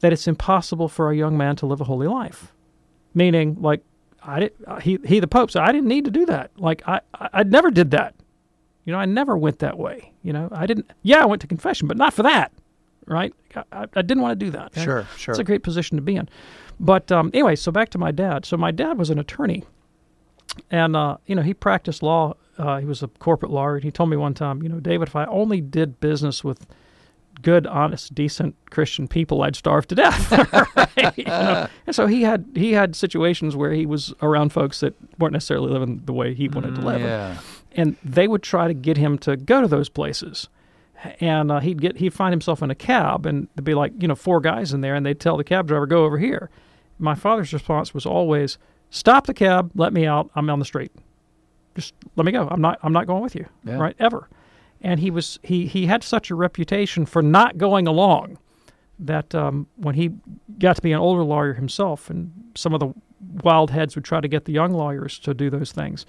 [0.01, 2.53] that it's impossible for a young man to live a holy life?"
[3.15, 3.83] Meaning, like,
[4.23, 6.51] I did, he he the Pope said, "I didn't need to do that.
[6.57, 8.15] Like, I I, I never did that.
[8.89, 10.13] You know, I never went that way.
[10.23, 10.91] You know, I didn't.
[11.03, 12.53] Yeah, I went to confession, but not for that.
[13.07, 13.35] Right?
[13.73, 14.75] I, I, didn't want to do that.
[14.75, 15.33] Sure, sure.
[15.33, 16.29] It's a great position to be in.
[16.81, 18.47] But um, anyway, so back to my dad.
[18.47, 19.65] So my dad was an attorney,
[20.71, 22.35] and uh, you know he practiced law.
[22.57, 23.77] Uh, he was a corporate lawyer.
[23.77, 26.67] And he told me one time, you know, David, if I only did business with
[27.43, 30.31] good, honest, decent Christian people, I'd starve to death.
[31.17, 31.69] you know?
[31.87, 35.71] And so he had he had situations where he was around folks that weren't necessarily
[35.73, 37.01] living the way he wanted to live.
[37.01, 37.39] Yeah.
[37.73, 40.49] And they would try to get him to go to those places.
[41.21, 44.09] And uh, he'd get he'd find himself in a cab, and there'd be like you
[44.09, 46.51] know four guys in there, and they'd tell the cab driver, "Go over here."
[46.99, 48.59] My father's response was always,
[48.91, 50.29] "Stop the cab, let me out.
[50.35, 50.91] I'm on the street.
[51.77, 52.49] Just let me go.
[52.51, 53.77] I'm not I'm not going with you, Yeah.
[53.77, 53.95] right?
[54.01, 54.29] Ever."
[54.81, 58.39] And he was he he had such a reputation for not going along
[58.99, 60.11] that um, when he
[60.59, 62.93] got to be an older lawyer himself, and some of the
[63.43, 66.07] wild heads would try to get the young lawyers to do those things,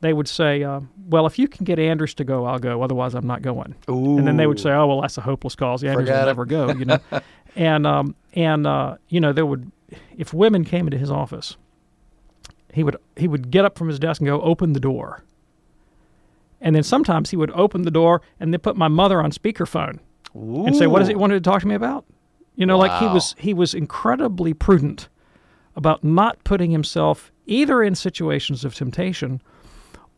[0.00, 2.82] they would say, uh, "Well, if you can get Anders to go, I'll go.
[2.82, 3.74] Otherwise, I'm not going."
[4.18, 5.82] And then they would say, "Oh, well, that's a hopeless cause.
[5.84, 6.98] Anders Forget will it." never go." You know,
[7.56, 9.70] and um, and uh, you know, there would
[10.16, 11.56] if women came into his office,
[12.72, 15.22] he would he would get up from his desk and go open the door.
[16.60, 19.98] And then sometimes he would open the door and then put my mother on speakerphone
[20.34, 22.04] and say, "What does he want to talk to me about?"
[22.54, 25.08] You know, like he was he was incredibly prudent
[25.74, 29.42] about not putting himself either in situations of temptation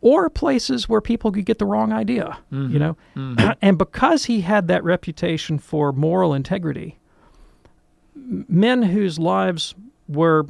[0.01, 2.38] or places where people could get the wrong idea.
[2.51, 2.79] You mm-hmm.
[2.79, 3.51] know, mm-hmm.
[3.62, 6.98] and because he had that reputation for moral integrity,
[8.14, 9.74] men whose lives
[10.07, 10.46] were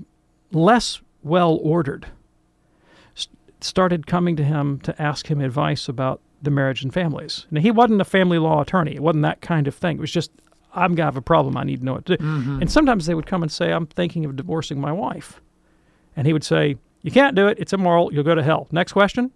[0.52, 2.06] less well ordered
[3.60, 7.46] started coming to him to ask him advice about the marriage and families.
[7.50, 8.94] Now, he wasn't a family law attorney.
[8.94, 9.98] It wasn't that kind of thing.
[9.98, 10.30] It was just,
[10.72, 11.56] I'm going to have a problem.
[11.56, 12.22] I need to know what to do.
[12.24, 12.60] Mm-hmm.
[12.62, 15.40] And sometimes they would come and say, I'm thinking of divorcing my wife.
[16.16, 17.58] And he would say, You can't do it.
[17.58, 18.12] It's immoral.
[18.12, 18.68] You'll go to hell.
[18.70, 19.32] Next question.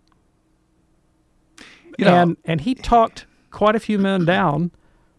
[1.99, 4.71] You know- and, and he talked quite a few men down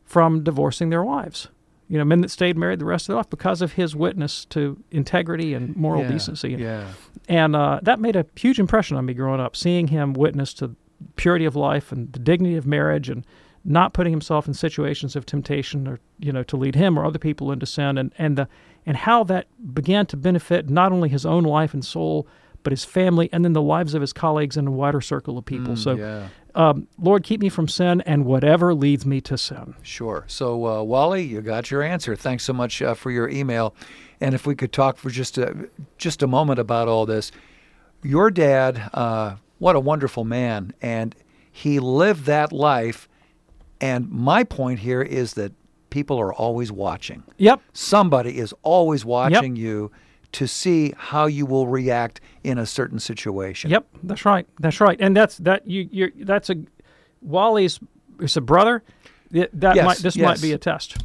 [0.06, 1.48] from divorcing their wives.
[1.90, 4.46] You know, men that stayed married the rest of their life because of his witness
[4.46, 6.50] to integrity and moral Yeah, decency.
[6.54, 6.88] Yeah.
[7.28, 10.76] And uh, that made a huge impression on me growing up, seeing him witness to
[11.16, 13.26] purity of life and the dignity of marriage and
[13.66, 17.20] not putting himself in situations of temptation or, you know, to lead him or other
[17.20, 18.48] people into sin and, and, the,
[18.86, 22.28] and how that began to benefit not only his own life and soul,
[22.64, 25.46] but his family and then the lives of his colleagues and a wider circle of
[25.46, 25.76] people.
[25.76, 26.28] so, yeah.
[26.56, 29.76] Um, Lord, keep me from sin and whatever leads me to sin.
[29.82, 30.24] Sure.
[30.28, 32.16] So, uh, Wally, you got your answer.
[32.16, 33.74] Thanks so much uh, for your email.
[34.22, 37.32] And if we could talk for just a, just a moment about all this.
[38.04, 40.74] Your dad, uh, what a wonderful man.
[40.82, 41.16] And
[41.52, 43.10] he lived that life.
[43.82, 45.54] And my point here is that
[45.90, 47.24] people are always watching.
[47.38, 47.62] Yep.
[47.74, 49.92] Somebody is always watching you
[50.34, 53.72] to see how you will react in a certain situation.
[53.72, 54.46] Yep, that's right.
[54.60, 54.98] That's right.
[55.00, 56.56] And that's that you you're that's a
[57.22, 57.80] Wally's
[58.20, 58.84] is a brother.
[59.32, 60.26] Th- That Yes, might this yes.
[60.26, 60.98] might be a test.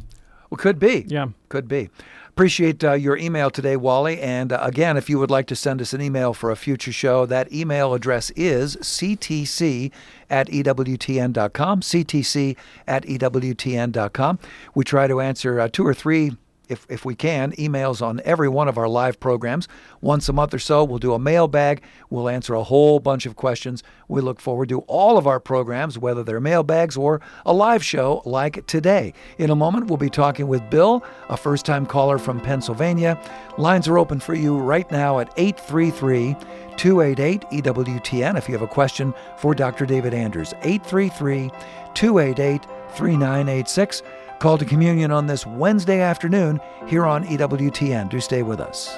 [0.49, 1.05] Well, could be.
[1.07, 1.27] Yeah.
[1.47, 1.89] Could be.
[2.29, 4.19] Appreciate uh, your email today, Wally.
[4.21, 6.91] And uh, again, if you would like to send us an email for a future
[6.91, 9.91] show, that email address is ctc
[10.29, 12.55] at ewtn.com, ctc
[12.87, 14.39] at ewtn.com.
[14.73, 16.37] We try to answer uh, two or three,
[16.69, 19.67] if, if we can, emails on every one of our live programs.
[20.01, 21.81] Once a month or so, we'll do a mailbag.
[22.09, 23.83] We'll answer a whole bunch of questions.
[24.07, 28.21] We look forward to all of our programs, whether they're mailbags or a live show
[28.25, 29.13] like today.
[29.37, 33.19] In a moment, we'll be talking with Bill, a first time caller from Pennsylvania.
[33.57, 36.35] Lines are open for you right now at 833
[36.77, 39.85] 288 EWTN if you have a question for Dr.
[39.85, 40.53] David Anders.
[40.63, 41.49] 833
[41.93, 44.01] 288 3986.
[44.39, 48.09] Called to communion on this Wednesday afternoon here on EWTN.
[48.09, 48.97] Do stay with us.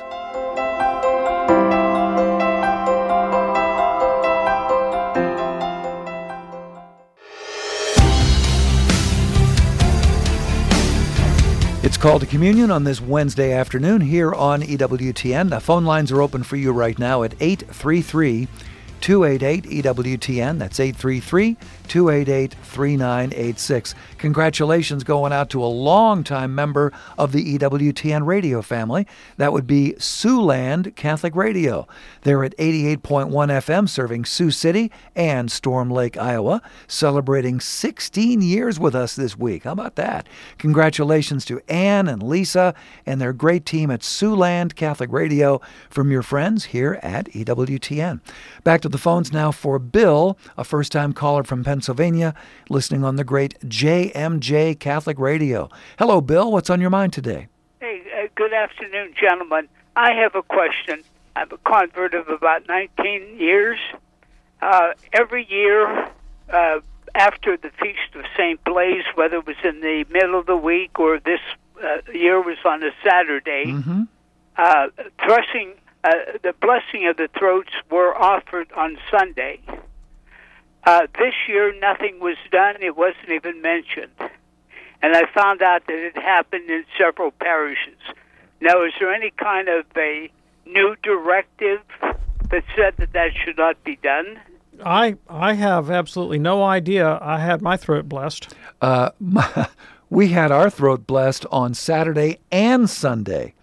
[11.84, 15.50] It's called to communion on this Wednesday afternoon here on EWTN.
[15.50, 18.48] The phone lines are open for you right now at 833
[19.02, 20.60] 288 EWTN.
[20.60, 23.96] That's 833 288 3986.
[24.18, 29.08] Congratulations going out to a longtime member of the EWTN radio family.
[29.38, 31.88] That would be Siouxland Catholic Radio.
[32.22, 38.96] They're at 88.1 FM serving Sioux City and Storm Lake, Iowa, celebrating 16 years with
[38.96, 39.64] us this week.
[39.64, 40.28] How about that?
[40.60, 42.74] Congratulations to Ann and Lisa
[43.06, 45.60] and their great team at Siouxland Catholic Radio
[45.90, 48.22] from your friends here at EWTN.
[48.64, 52.34] Back to the phones now for Bill, a first time caller from Pennsylvania,
[52.70, 55.70] listening on the great JMJ Catholic Radio.
[55.98, 56.52] Hello, Bill.
[56.52, 57.48] What's on your mind today?
[57.80, 59.68] Hey, uh, good afternoon, gentlemen.
[59.96, 61.04] I have a question.
[61.36, 63.80] I'm a convert of about 19 years.
[64.62, 66.08] Uh, every year,
[66.50, 66.80] uh,
[67.16, 68.64] after the Feast of St.
[68.64, 71.40] Blaise, whether it was in the middle of the week or this
[71.84, 74.04] uh, year was on a Saturday, Mm-hmm.
[74.58, 74.88] uh,
[75.26, 75.74] thrusting,
[76.04, 76.12] uh,
[76.42, 79.60] the blessing of the throats were offered on Sunday.
[80.84, 82.82] Uh, this year, nothing was done.
[82.82, 84.12] It wasn't even mentioned.
[85.04, 88.00] And I found out that it happened in several parishes.
[88.62, 90.32] Now, is there any kind of a
[90.66, 91.82] new directive
[92.50, 94.40] that said that that should not be done?
[94.84, 97.20] I I have absolutely no idea.
[97.22, 98.54] I had my throat blessed.
[98.82, 99.12] Uh,
[100.10, 103.54] we had our throat blessed on Saturday and Sunday.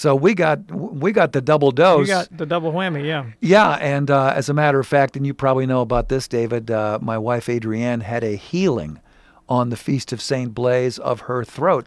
[0.00, 2.08] So we got we got the double dose.
[2.08, 3.26] You got the double whammy, yeah.
[3.42, 6.70] Yeah, and uh, as a matter of fact, and you probably know about this, David,
[6.70, 8.98] uh, my wife Adrienne had a healing
[9.46, 11.86] on the Feast of Saint Blaise of her throat,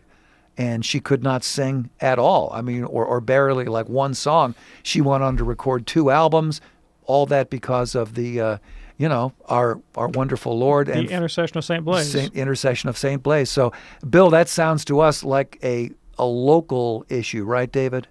[0.56, 2.52] and she could not sing at all.
[2.54, 4.54] I mean, or, or barely like one song.
[4.84, 6.62] She went on to record two albums.
[7.06, 8.58] All that because of the, uh,
[8.96, 12.12] you know, our our wonderful Lord The and intercession of Saint Blaise.
[12.12, 13.50] Saint intercession of Saint Blaise.
[13.50, 13.74] So,
[14.08, 18.08] Bill, that sounds to us like a a local issue, right, David?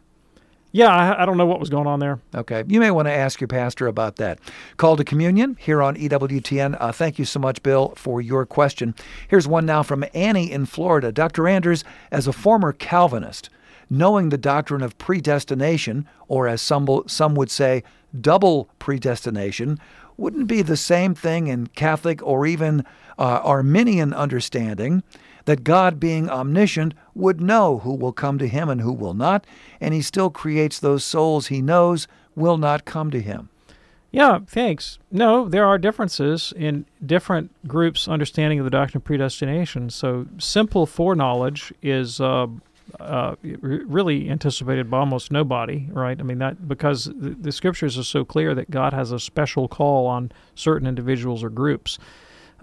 [0.75, 2.19] Yeah, I, I don't know what was going on there.
[2.35, 2.65] Okay.
[2.67, 4.39] You may want to ask your pastor about that.
[4.79, 6.79] Called to communion here on EWTN.
[6.81, 8.95] Uh, thank you so much, Bill, for your question.
[9.29, 11.13] Here's one now from Annie in Florida.
[11.13, 11.47] Dr.
[11.47, 13.51] Anders, as a former Calvinist,
[13.91, 17.85] knowing the doctrine of predestination, or as some, some would say,
[18.19, 19.79] double predestination,
[20.17, 22.85] wouldn't be the same thing in Catholic or even
[23.19, 25.03] uh, Arminian understanding
[25.45, 29.47] that God, being omniscient, would know who will come to him and who will not,
[29.81, 33.49] and he still creates those souls he knows will not come to him.
[34.11, 34.99] Yeah, thanks.
[35.11, 39.89] No, there are differences in different groups' understanding of the doctrine of predestination.
[39.89, 42.49] So, simple foreknowledge is uh,
[43.01, 46.21] uh, really anticipated by almost nobody, right?
[46.21, 49.67] I mean, that because the, the scriptures are so clear that God has a special
[49.67, 51.99] call on certain individuals or groups.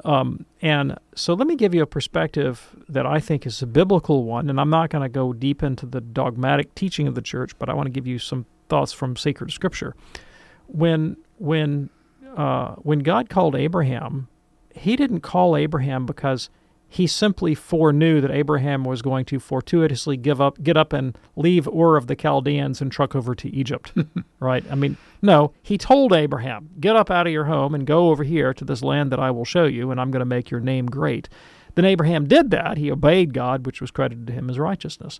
[0.06, 4.24] Um, and so, let me give you a perspective that I think is a biblical
[4.24, 4.50] one.
[4.50, 7.70] And I'm not going to go deep into the dogmatic teaching of the church, but
[7.70, 9.96] I want to give you some thoughts from sacred scripture.
[10.68, 11.90] When when
[12.38, 14.28] uh, when God called Abraham,
[14.74, 16.50] He didn't call Abraham because
[16.92, 21.68] He simply foreknew that Abraham was going to fortuitously give up, get up, and leave
[21.68, 23.94] Ur of the Chaldeans and truck over to Egypt.
[24.40, 24.66] right?
[24.72, 25.54] I mean, no.
[25.62, 28.82] He told Abraham, "Get up out of your home and go over here to this
[28.82, 31.30] land that I will show you, and I'm going to make your name great."
[31.76, 32.78] Then Abraham did that.
[32.78, 35.20] He obeyed God, which was credited to him as righteousness.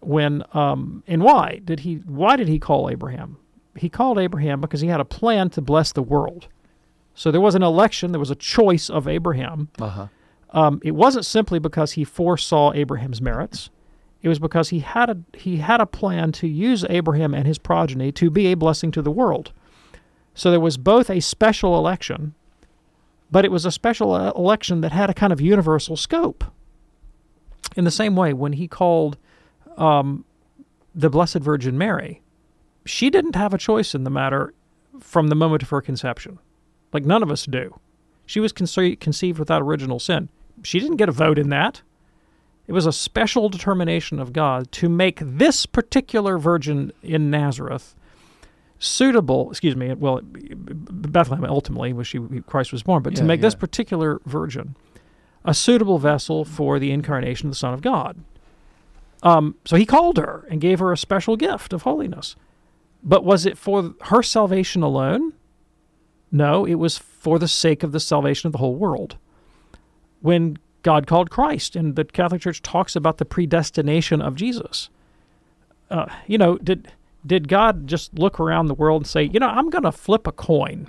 [0.00, 1.96] When um, and why did he?
[2.06, 3.38] Why did he call Abraham?
[3.78, 6.48] he called Abraham because he had a plan to bless the world.
[7.14, 9.68] So there was an election, there was a choice of Abraham.
[9.80, 10.08] Uh-huh.
[10.56, 13.68] Um, it wasn't simply because he foresaw Abraham's merits.
[14.22, 17.58] It was because he had a he had a plan to use Abraham and his
[17.58, 19.52] progeny to be a blessing to the world.
[20.34, 22.34] So there was both a special election,
[23.30, 26.42] but it was a special election that had a kind of universal scope.
[27.76, 29.18] In the same way, when he called
[29.76, 30.24] um,
[30.94, 32.22] the Blessed Virgin Mary,
[32.86, 34.54] she didn't have a choice in the matter
[35.00, 36.38] from the moment of her conception.
[36.94, 37.78] Like none of us do.
[38.24, 40.30] She was conce- conceived without original sin.
[40.66, 41.82] She didn't get a vote in that.
[42.66, 47.94] It was a special determination of God to make this particular virgin in Nazareth
[48.78, 53.40] suitable, excuse me, well, Bethlehem ultimately, where she, Christ was born, but to Yeah, make
[53.40, 54.74] this particular virgin
[55.44, 58.18] a suitable vessel for the incarnation of the Son of God.
[59.22, 62.34] Um, so he called her and gave her a special gift of holiness.
[63.02, 65.32] But was it for her salvation alone?
[66.32, 69.16] No, it was for the sake of the salvation of the whole world.
[70.20, 74.88] When God called Christ, and the Catholic Church talks about the predestination of Jesus,
[75.90, 76.92] uh, you know, did
[77.26, 80.26] did God just look around the world and say, you know, I'm going to flip
[80.26, 80.86] a coin,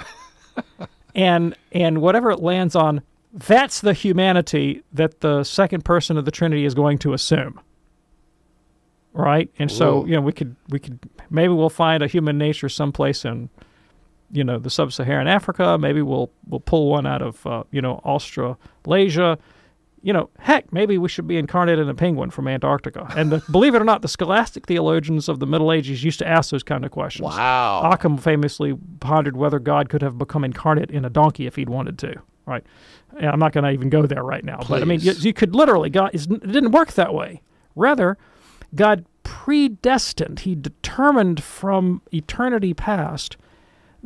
[1.16, 3.02] and and whatever it lands on,
[3.34, 7.60] that's the humanity that the second person of the Trinity is going to assume.
[9.14, 9.50] Right?
[9.58, 13.26] And so you know we could we could maybe we'll find a human nature someplace
[13.26, 13.50] in
[14.32, 15.78] you know the sub-Saharan Africa.
[15.78, 19.38] Maybe we'll we'll pull one out of uh, you know Australasia.
[20.04, 23.08] You know, heck, maybe we should be incarnate in a penguin from Antarctica.
[23.18, 26.28] And the, believe it or not, the scholastic theologians of the Middle Ages used to
[26.28, 27.26] ask those kind of questions.
[27.26, 27.82] Wow.
[27.92, 31.98] Occam famously pondered whether God could have become incarnate in a donkey if he'd wanted
[32.00, 32.22] to.
[32.46, 32.64] Right.
[33.18, 34.58] And I'm not going to even go there right now.
[34.58, 34.70] Please.
[34.70, 36.12] But I mean, you, you could literally God.
[36.14, 37.42] It didn't work that way.
[37.76, 38.18] Rather,
[38.76, 40.42] God predestined.
[40.42, 43.36] He determined from eternity past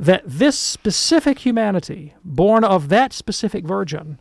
[0.02, 4.20] that this specific humanity, born of that specific virgin,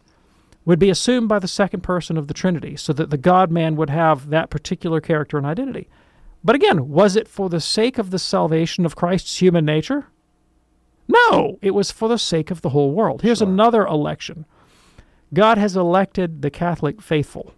[0.67, 3.77] would be assumed by the second person of the Trinity, so that the God man
[3.77, 5.89] would have that particular character and identity.
[6.45, 10.09] But again, was it for the sake of the salvation of Christ's human nature?
[11.09, 13.23] No, it was for the sake of the whole world.
[13.23, 14.45] Here's another election
[15.33, 17.55] God has elected the Catholic faithful,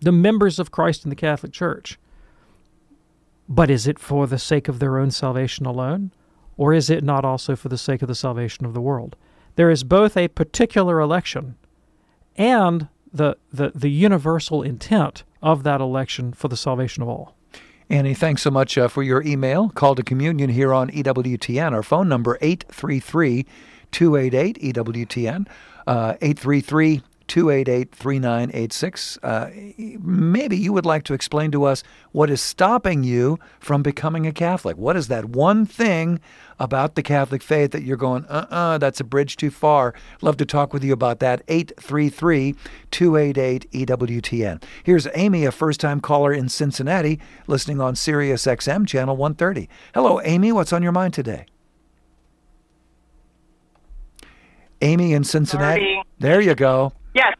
[0.00, 1.98] the members of Christ in the Catholic Church.
[3.46, 6.12] But is it for the sake of their own salvation alone?
[6.60, 9.16] Or is it not also for the sake of the salvation of the world?
[9.56, 11.56] There is both a particular election
[12.36, 17.34] and the, the, the universal intent of that election for the salvation of all.
[17.88, 19.70] Annie, thanks so much uh, for your email.
[19.70, 21.72] Called to communion here on EWTN.
[21.72, 23.46] Our phone number 833
[23.90, 25.48] 288 EWTN.
[25.86, 29.18] Uh, 833 288 3986.
[29.22, 29.50] Uh,
[30.02, 34.32] Maybe you would like to explain to us what is stopping you from becoming a
[34.32, 34.76] Catholic.
[34.76, 36.18] What is that one thing
[36.58, 39.94] about the Catholic faith that you're going, uh uh, that's a bridge too far?
[40.22, 41.42] Love to talk with you about that.
[41.46, 42.56] 833
[42.90, 44.60] 288 EWTN.
[44.82, 49.68] Here's Amy, a first time caller in Cincinnati, listening on Sirius XM, channel 130.
[49.94, 50.50] Hello, Amy.
[50.50, 51.46] What's on your mind today?
[54.82, 55.80] Amy in Cincinnati.
[55.80, 56.02] Morning.
[56.18, 56.92] There you go.
[57.14, 57.34] Yes.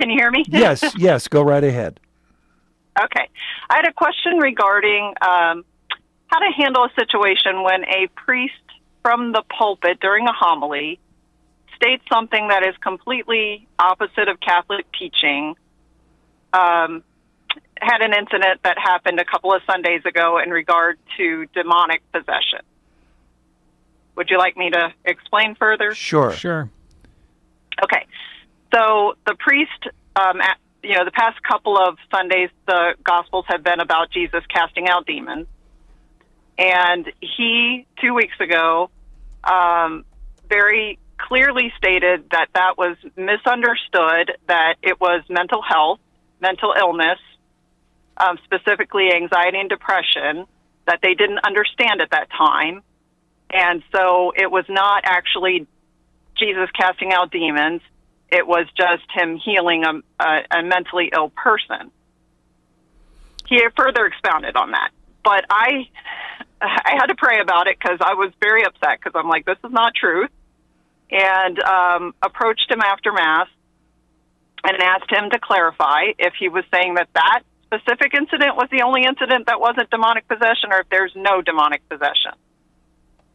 [0.00, 0.44] Can you hear me?
[0.48, 2.00] Yes, yes, go right ahead.
[3.02, 3.28] okay.
[3.70, 5.64] I had a question regarding um,
[6.28, 8.54] how to handle a situation when a priest
[9.02, 10.98] from the pulpit during a homily
[11.76, 15.54] states something that is completely opposite of Catholic teaching.
[16.52, 17.02] Um,
[17.80, 22.60] had an incident that happened a couple of Sundays ago in regard to demonic possession.
[24.16, 25.94] Would you like me to explain further?
[25.94, 26.32] Sure.
[26.32, 26.70] Sure.
[27.84, 28.06] Okay.
[28.76, 33.62] So the priest, um, at, you know, the past couple of Sundays, the Gospels have
[33.62, 35.46] been about Jesus casting out demons.
[36.58, 38.90] And he, two weeks ago,
[39.44, 40.04] um,
[40.48, 46.00] very clearly stated that that was misunderstood, that it was mental health,
[46.40, 47.18] mental illness,
[48.18, 50.46] um, specifically anxiety and depression,
[50.86, 52.82] that they didn't understand at that time.
[53.48, 55.66] And so it was not actually
[56.36, 57.80] Jesus casting out demons.
[58.36, 61.90] It was just him healing a, a, a mentally ill person.
[63.48, 64.90] He further expounded on that,
[65.24, 65.88] but I,
[66.60, 69.56] I had to pray about it because I was very upset because I'm like, this
[69.64, 70.30] is not truth,
[71.10, 73.48] and um, approached him after mass
[74.64, 78.82] and asked him to clarify if he was saying that that specific incident was the
[78.82, 82.34] only incident that wasn't demonic possession, or if there's no demonic possession.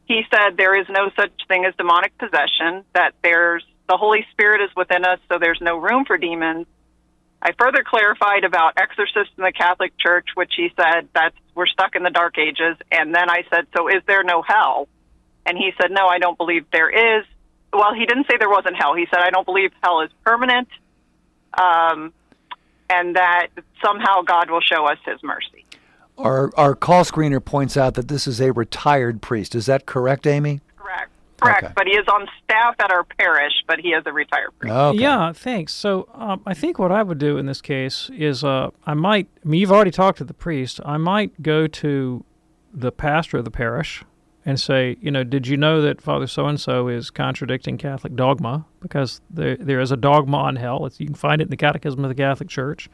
[0.06, 4.62] He said there is no such thing as demonic possession, that there's the Holy Spirit
[4.62, 6.66] is within us, so there's no room for demons.
[7.42, 11.98] I further clarified about exorcists in the Catholic Church, which he said that's we're stuck
[11.98, 12.78] in the dark ages.
[12.90, 14.88] And then I said, So is there no hell?
[15.46, 17.26] And he said, No, I don't believe there is.
[17.74, 18.96] Well, he didn't say there wasn't hell.
[18.96, 20.70] He said, I don't believe hell is permanent.
[21.62, 22.14] Um,
[22.90, 23.48] and that
[23.84, 25.66] somehow God will show us his mercy.
[26.18, 29.54] Our, our call screener points out that this is a retired priest.
[29.54, 30.62] Is that correct, Amy?
[31.42, 31.60] Correct.
[31.62, 31.64] Correct.
[31.64, 31.74] Okay.
[31.76, 34.74] But he is on staff at our parish, but he is a retired priest.
[34.74, 35.00] Okay.
[35.00, 35.74] Yeah, thanks.
[35.74, 39.28] So um, I think what I would do in this case is uh, I might,
[39.44, 40.80] I mean, you've already talked to the priest.
[40.86, 42.24] I might go to
[42.74, 44.04] the pastor of the parish
[44.46, 48.16] and say, you know, did you know that Father so and so is contradicting Catholic
[48.16, 48.66] dogma?
[48.80, 50.86] Because there, there is a dogma on hell.
[50.86, 52.90] It's, you can find it in the Catechism of the Catholic Church.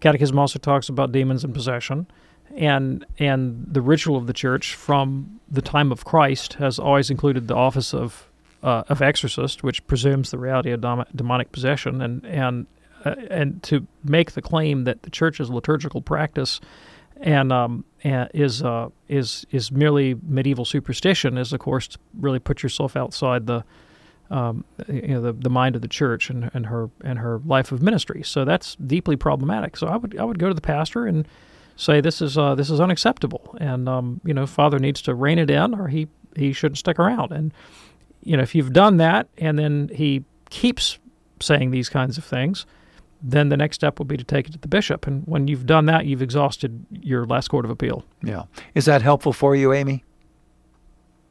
[0.00, 2.06] Catechism also talks about demons and possession.
[2.54, 7.48] And and the ritual of the church from the time of Christ has always included
[7.48, 8.28] the office of
[8.62, 12.66] uh, of exorcist, which presumes the reality of dom- demonic possession, and and
[13.04, 16.60] uh, and to make the claim that the church's liturgical practice
[17.20, 22.38] and um, and is uh, is is merely medieval superstition is, of course, to really
[22.38, 23.64] put yourself outside the
[24.30, 27.72] um, you know the, the mind of the church and, and her and her life
[27.72, 28.22] of ministry.
[28.22, 29.76] So that's deeply problematic.
[29.76, 31.26] So I would I would go to the pastor and
[31.76, 35.38] say this is uh, this is unacceptable, and um, you know Father needs to rein
[35.38, 37.32] it in, or he he shouldn't stick around.
[37.32, 37.52] And
[38.22, 40.98] you know if you've done that, and then he keeps
[41.40, 42.66] saying these kinds of things,
[43.22, 45.06] then the next step will be to take it to the bishop.
[45.06, 48.04] And when you've done that, you've exhausted your last court of appeal.
[48.22, 48.44] Yeah.
[48.74, 50.04] Is that helpful for you, Amy?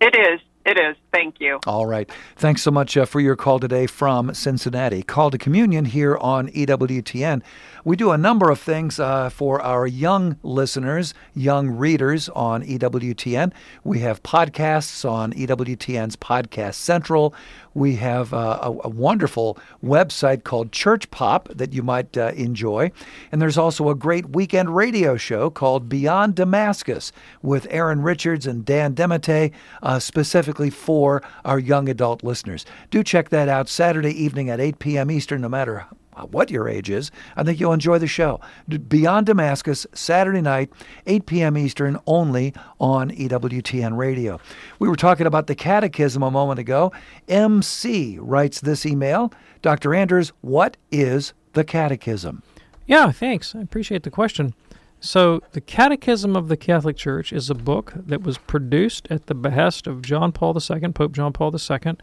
[0.01, 0.39] It is.
[0.65, 0.95] It is.
[1.13, 1.59] Thank you.
[1.67, 2.09] All right.
[2.35, 5.03] Thanks so much uh, for your call today from Cincinnati.
[5.03, 7.43] Called to Communion here on EWTN.
[7.83, 13.53] We do a number of things uh, for our young listeners, young readers on EWTN.
[13.83, 17.35] We have podcasts on EWTN's Podcast Central.
[17.75, 22.91] We have uh, a, a, wonderful website called Church Pop that you might uh, enjoy.
[23.31, 27.11] And there's also a great weekend radio show called Beyond Damascus
[27.41, 29.51] with Aaron Richards and Dan DeMatte,
[29.83, 32.65] uh, specifically for our young adult listeners.
[32.89, 35.11] Do check that out Saturday evening at 8 p.m.
[35.11, 35.85] Eastern, no matter
[36.23, 37.11] what your age is.
[37.35, 38.39] I think you'll enjoy the show.
[38.87, 40.71] Beyond Damascus, Saturday night,
[41.05, 41.57] 8 p.m.
[41.57, 44.39] Eastern, only on EWTN Radio.
[44.79, 46.91] We were talking about the catechism a moment ago.
[47.27, 49.93] MC writes this email Dr.
[49.95, 52.43] Anders, what is the catechism?
[52.85, 53.55] Yeah, thanks.
[53.55, 54.53] I appreciate the question.
[54.99, 59.35] So, the Catechism of the Catholic Church is a book that was produced at the
[59.35, 61.95] behest of John Paul II, Pope John Paul II,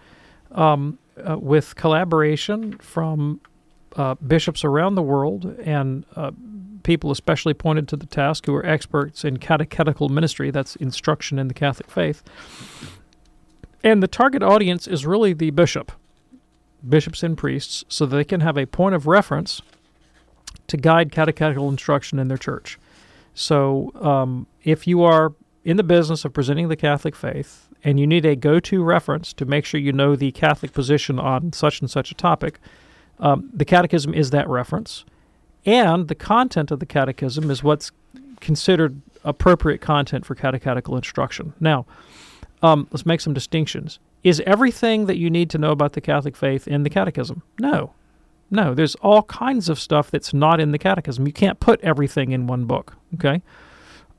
[0.52, 3.40] um, uh, with collaboration from
[3.96, 6.30] uh, bishops around the world and uh,
[6.82, 11.48] people especially pointed to the task who are experts in catechetical ministry, that's instruction in
[11.48, 12.22] the Catholic faith.
[13.84, 15.92] And the target audience is really the bishop,
[16.88, 19.60] bishops and priests, so they can have a point of reference
[20.68, 22.78] to guide catechetical instruction in their church.
[23.34, 25.34] So um, if you are
[25.64, 29.32] in the business of presenting the Catholic faith and you need a go to reference
[29.34, 32.58] to make sure you know the Catholic position on such and such a topic,
[33.22, 35.06] um, the Catechism is that reference,
[35.64, 37.90] and the content of the Catechism is what's
[38.40, 41.54] considered appropriate content for catechetical instruction.
[41.60, 41.86] Now,
[42.62, 43.98] um, let's make some distinctions.
[44.24, 47.42] Is everything that you need to know about the Catholic faith in the Catechism?
[47.58, 47.92] No.
[48.50, 51.26] No, there's all kinds of stuff that's not in the Catechism.
[51.26, 53.40] You can't put everything in one book, okay?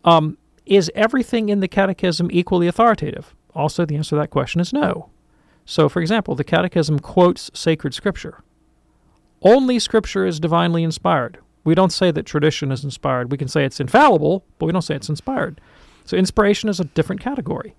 [0.04, 3.36] Um, is everything in the Catechism equally authoritative?
[3.54, 5.10] Also, the answer to that question is no.
[5.66, 8.44] So, for example, the Catechism quotes sacred scripture.
[9.44, 11.38] Only Scripture is divinely inspired.
[11.66, 13.32] We don't say that tradition is inspired.
[13.32, 15.60] We can say it's infallible, but we don't say it's inspired.
[16.06, 17.76] So inspiration is a different category.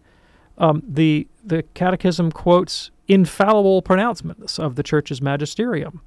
[0.57, 6.01] Um, the the Catechism quotes infallible pronouncements of the Church's magisterium.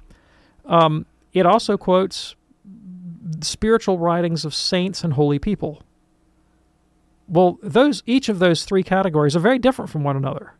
[0.64, 2.34] Um, it also quotes
[3.40, 5.82] spiritual writings of saints and holy people.
[7.28, 10.54] Well, those each of those three categories are very different from one another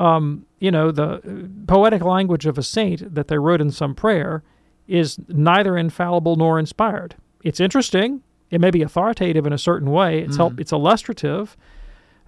[0.00, 4.42] um, you know, the poetic language of a saint that they wrote in some prayer
[4.88, 7.14] is neither infallible nor inspired.
[7.44, 8.22] It's interesting.
[8.50, 10.20] It may be authoritative in a certain way.
[10.20, 10.38] It's mm.
[10.38, 10.58] help.
[10.58, 11.56] It's illustrative,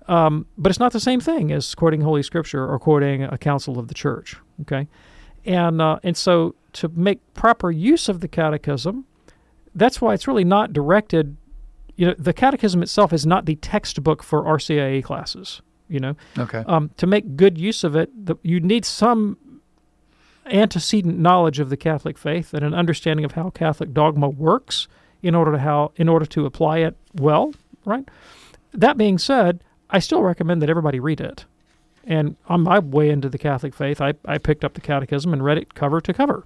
[0.06, 3.78] um, but it's not the same thing as quoting Holy Scripture or quoting a council
[3.78, 4.36] of the Church.
[4.60, 4.86] Okay,
[5.46, 9.06] and uh, and so to make proper use of the Catechism,
[9.74, 11.36] that's why it's really not directed.
[11.96, 16.16] You know, the Catechism itself is not the textbook for RCIA classes you know.
[16.38, 16.64] Okay.
[16.66, 19.36] Um, to make good use of it, the, you need some
[20.46, 24.88] antecedent knowledge of the Catholic faith and an understanding of how Catholic dogma works
[25.22, 27.54] in order to how in order to apply it well,
[27.84, 28.08] right?
[28.72, 31.44] That being said, I still recommend that everybody read it.
[32.04, 35.44] And on my way into the Catholic faith, I, I picked up the Catechism and
[35.44, 36.44] read it cover to cover.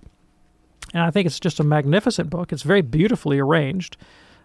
[0.93, 2.53] And I think it's just a magnificent book.
[2.53, 3.97] It's very beautifully arranged.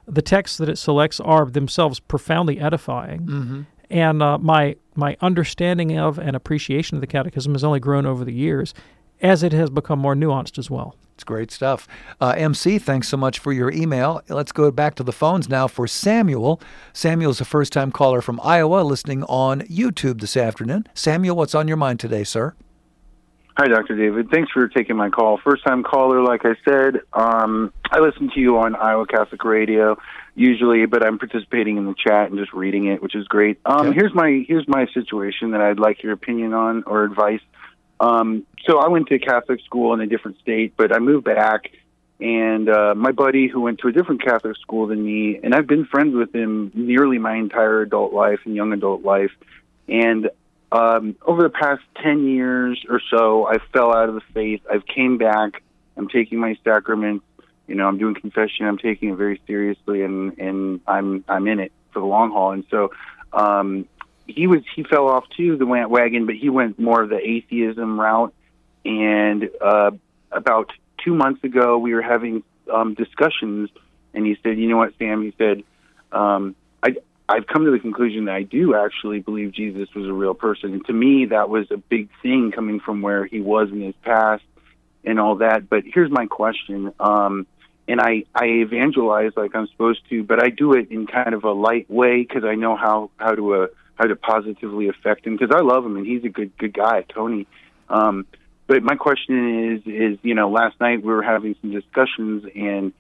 [0.08, 3.22] The texts that it selects are themselves profoundly edifying.
[3.22, 3.62] Mm-hmm.
[3.92, 8.26] And uh, my my understanding of and appreciation of the Catechism has only grown over
[8.26, 8.74] the years,
[9.22, 10.96] as it has become more nuanced as well.
[11.14, 11.88] It's great stuff.
[12.20, 14.22] Uh, MC, thanks so much for your email.
[14.30, 16.60] Let's go back to the phones now for Samuel.
[16.94, 20.88] Samuel's a first time caller from Iowa listening on YouTube this afternoon.
[20.94, 22.56] Samuel, what's on your mind today, sir?
[23.58, 23.98] Hi, Dr.
[23.98, 24.30] David.
[24.32, 25.38] Thanks for taking my call.
[25.44, 27.02] First time caller, like I said.
[27.12, 29.98] Um, I listen to you on Iowa Catholic Radio
[30.36, 33.60] usually, but I'm participating in the chat and just reading it, which is great.
[33.66, 33.96] Um, okay.
[33.96, 37.42] Here's my here's my situation that I'd like your opinion on or advice.
[38.00, 41.72] Um, so I went to Catholic school in a different state, but I moved back,
[42.20, 45.68] and uh, my buddy who went to a different Catholic school than me, and I've
[45.68, 49.32] been friends with him nearly my entire adult life and young adult life,
[49.88, 50.30] and
[50.72, 54.62] um, over the past 10 years or so, I fell out of the faith.
[54.72, 55.62] I've came back.
[55.98, 57.26] I'm taking my sacraments
[57.72, 58.66] you know, I'm doing confession.
[58.66, 62.52] I'm taking it very seriously, and and I'm I'm in it for the long haul.
[62.52, 62.92] And so,
[63.32, 63.88] um,
[64.28, 67.98] he was he fell off too the wagon, but he went more of the atheism
[67.98, 68.34] route.
[68.84, 69.92] And uh,
[70.34, 73.70] about two months ago, we were having um, discussions,
[74.14, 75.64] and he said, "You know what, Sam?" He said,
[76.12, 76.98] um, "I."
[77.30, 80.74] I've come to the conclusion that I do actually believe Jesus was a real person.
[80.74, 83.96] And to me, that was a big thing coming from where he was in his
[84.04, 84.44] past
[85.06, 85.70] and all that.
[85.70, 86.94] But here's my question.
[87.00, 87.48] Um,
[87.88, 91.44] and I I evangelize like I'm supposed to, but I do it in kind of
[91.44, 95.38] a light way because I know how how to uh, how to positively affect him
[95.38, 97.48] because I love him and he's a good good guy, Tony.
[97.90, 98.26] Um,
[98.68, 102.94] but my question is is you know last night we were having some discussions and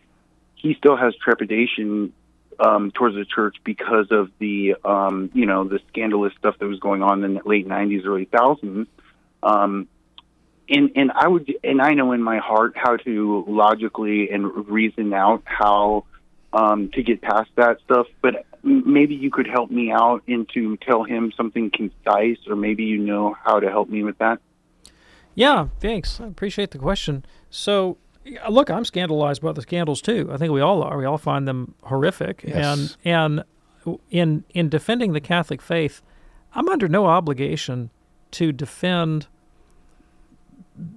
[0.56, 2.14] he still has trepidation
[2.60, 6.80] um, towards the church because of the um, you know the scandalous stuff that was
[6.80, 8.88] going on in the late '90s, early thousands.
[9.42, 9.88] Um,
[10.72, 15.14] and and I would and I know in my heart how to logically and reason
[15.14, 16.06] out how
[16.54, 18.08] um, to get past that stuff.
[18.22, 22.84] But maybe you could help me out and to tell him something concise, or maybe
[22.86, 24.40] you know how to help me with that.
[25.36, 26.20] Yeah, thanks.
[26.20, 27.26] I appreciate the question.
[27.50, 27.98] So,
[28.50, 30.30] look, I'm scandalized by the scandals too.
[30.32, 30.98] I think we all are.
[30.98, 32.44] We all find them horrific.
[32.48, 32.98] Yes.
[33.04, 33.44] And
[33.86, 36.02] and in in defending the Catholic faith,
[36.54, 37.90] I'm under no obligation
[38.32, 39.28] to defend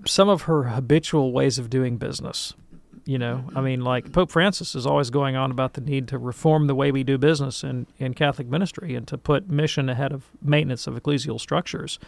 [0.07, 2.55] some of her habitual ways of doing business.
[3.07, 6.19] You know, I mean, like Pope Francis is always going on about the need to
[6.19, 10.11] reform the way we do business in, in Catholic ministry and to put mission ahead
[10.11, 11.99] of maintenance of ecclesial structures.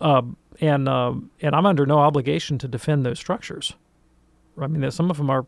[0.00, 0.22] Uh,
[0.60, 3.74] and uh, and I'm under no obligation to defend those structures.
[4.60, 5.46] I mean, some of them are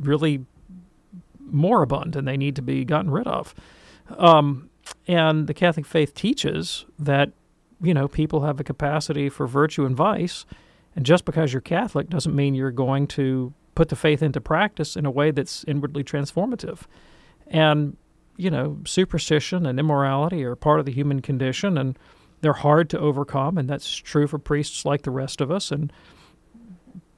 [0.00, 0.44] really
[1.38, 3.54] moribund and they need to be gotten rid of.
[4.18, 4.70] Um,
[5.06, 7.30] and the Catholic faith teaches that
[7.80, 10.46] you know people have a capacity for virtue and vice,
[10.96, 14.96] and just because you're Catholic doesn't mean you're going to put the faith into practice
[14.96, 16.82] in a way that's inwardly transformative.
[17.46, 17.96] And
[18.36, 21.96] you know, superstition and immorality are part of the human condition, and
[22.40, 25.70] they're hard to overcome, and that's true for priests like the rest of us.
[25.70, 25.92] And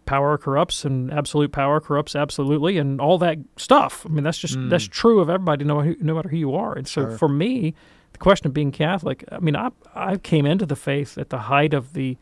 [0.05, 4.05] power corrupts, and absolute power corrupts absolutely, and all that stuff.
[4.07, 4.70] I mean, that's just Mm.
[4.70, 6.74] that's true of everybody, no matter who, no matter who you are.
[6.74, 7.18] And so, Sure.
[7.18, 7.74] for me,
[8.12, 11.39] the question of being Catholic, I mean, I I came into the faith at the
[11.39, 12.16] height of the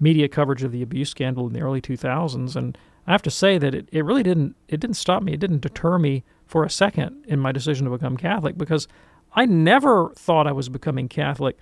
[0.00, 2.76] media coverage of the abuse scandal in the early 2000s, and
[3.06, 5.32] I have to say that it, it really didn't it didn't stop me.
[5.32, 8.88] It didn't deter me for a second in my decision to become Catholic because
[9.34, 11.56] I never thought I was becoming Catholic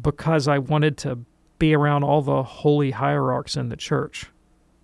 [0.00, 1.18] because I wanted to
[1.58, 4.26] be around all the holy hierarchs in the church.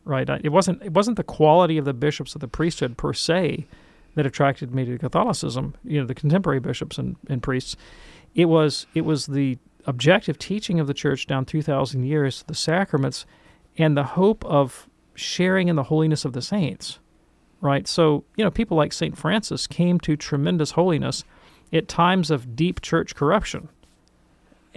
[0.05, 0.29] Right?
[0.43, 3.67] It wasn't it wasn't the quality of the bishops of the priesthood per se
[4.15, 7.77] that attracted me to Catholicism, you know, the contemporary bishops and, and priests.
[8.35, 9.59] It was it was the
[9.89, 13.27] objective teaching of the church down 2000 years, the sacraments
[13.77, 16.99] and the hope of sharing in the holiness of the saints.
[17.61, 17.89] Right?
[17.89, 19.19] So, you know, people like St.
[19.19, 21.25] Francis came to tremendous holiness
[21.73, 23.69] at times of deep church corruption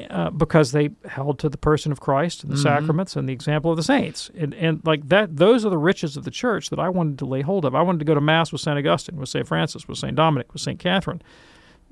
[0.09, 2.63] uh, because they held to the person of Christ and the Mhm.
[2.63, 4.31] sacraments and the example of the saints.
[4.35, 7.25] And, and like that, those are the riches of the church that I wanted to
[7.25, 7.75] lay hold of.
[7.75, 8.77] I wanted to go to Mass with St.
[8.77, 9.45] Augustine, with St.
[9.47, 10.15] Francis, with St.
[10.15, 10.79] Dominic, with St.
[10.79, 11.21] Catherine,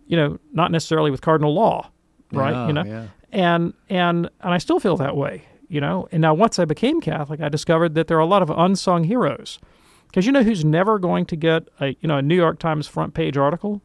[0.07, 1.91] you know, not necessarily with Cardinal Law,
[2.31, 2.51] right?
[2.51, 3.07] Yeah, you know, yeah.
[3.31, 6.07] and, and, and I still feel that way, you know.
[6.11, 9.05] And now once I became Catholic, I discovered that there are a lot of unsung
[9.05, 9.59] heroes.
[10.07, 12.87] Because you know who's never going to get a, you know, a New York Times
[12.87, 13.81] front page article?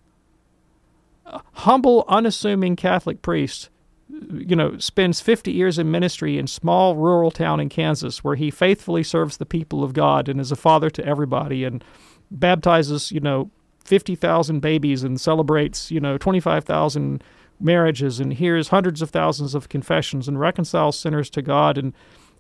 [1.27, 3.69] Humble, unassuming Catholic priest
[4.09, 8.51] you know, spends 50 years in ministry in small rural town in Kansas where he
[8.51, 11.83] faithfully serves the people of God and is a father to everybody and
[12.31, 13.51] baptizes, you know,
[13.85, 17.23] 50,000 babies and celebrates, you know, 25,000
[17.65, 21.93] marriages and hears hundreds of thousands of confessions and reconciles sinners to God and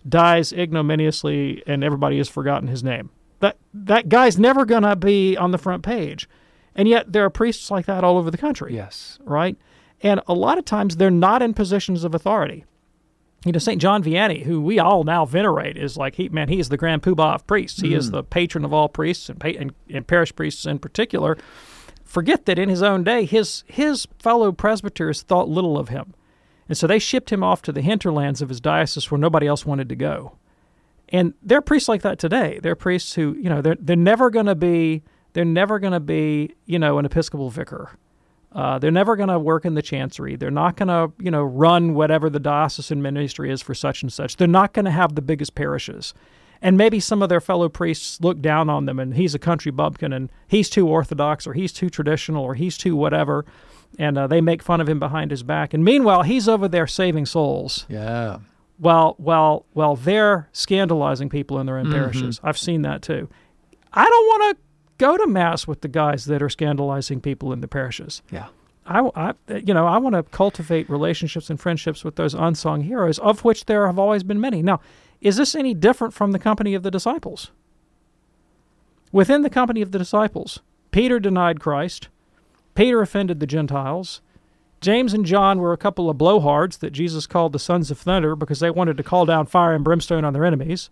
[0.08, 3.10] dies ignominiously and everybody has forgotten his name.
[3.40, 6.28] That that guy's never going to be on the front page.
[6.76, 9.18] And yet there are priests like that all over the country Yes.
[9.24, 9.56] right?
[10.02, 12.64] And a lot of times they're not in positions of authority.
[13.46, 13.80] You know, St.
[13.80, 17.02] John Vianney, who we all now venerate, is like, he, man, he is the grand
[17.02, 17.80] poobah of priests.
[17.80, 18.12] He is Mm.
[18.12, 21.36] the patron of all priests and, pa- and, and parish priests in particular.
[22.14, 26.14] Forget that in his own day, his, his fellow presbyters thought little of him.
[26.68, 29.66] And so they shipped him off to the hinterlands of his diocese where nobody else
[29.66, 30.36] wanted to go.
[31.08, 32.60] And there are priests like that today.
[32.62, 35.02] There are priests who, you know, they're, they're never going to be,
[35.32, 37.98] they're never going to be, you know, an Episcopal vicar.
[38.52, 40.36] Uh, they're never going to work in the chancery.
[40.36, 44.12] They're not going to, you know, run whatever the diocesan ministry is for such and
[44.12, 44.36] such.
[44.36, 46.14] They're not going to have the biggest parishes.
[46.64, 49.70] And maybe some of their fellow priests look down on them and he's a country
[49.70, 53.44] bumpkin and he's too orthodox or he's too traditional or he's too whatever.
[53.98, 55.74] And uh, they make fun of him behind his back.
[55.74, 57.84] And meanwhile, he's over there saving souls.
[57.88, 58.38] Yeah.
[58.80, 61.92] Well, well, well, they're scandalizing people in their own Mhm.
[61.92, 62.40] parishes.
[62.42, 63.28] I've seen that too.
[63.92, 64.62] I don't want to
[64.98, 68.22] go to mass with the guys that are scandalizing people in the parishes.
[68.32, 68.46] Yeah.
[68.86, 69.34] I, I
[69.64, 73.66] you know, I want to cultivate relationships and friendships with those unsung heroes, of which
[73.66, 74.62] there have always been many.
[74.62, 74.80] Now,
[75.24, 77.50] is this any different from the company of the disciples?
[79.10, 80.60] Within the company of the disciples,
[80.92, 82.08] Peter denied Christ.
[82.74, 84.20] Peter offended the Gentiles.
[84.80, 88.36] James and John were a couple of blowhards that Jesus called the sons of thunder
[88.36, 90.90] because they wanted to call down fire and brimstone on their enemies.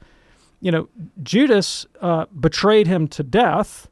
[0.61, 0.89] You know,
[1.23, 3.89] Judas uh, betrayed him to death,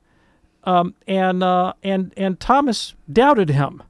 [0.64, 3.82] um, and uh, and and Thomas doubted him.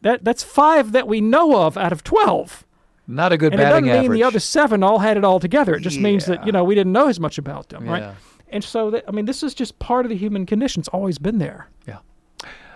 [0.00, 2.66] that that's five that we know of out of twelve.
[3.06, 4.18] Not a good and it doesn't mean average.
[4.18, 5.74] the other seven all had it all together.
[5.74, 7.90] It just means that you know we didn't know as much about them, Yeah.
[7.92, 8.14] right?
[8.50, 10.80] And so, that, I mean, this is just part of the human condition.
[10.80, 11.68] It's always been there.
[11.88, 11.98] Yeah.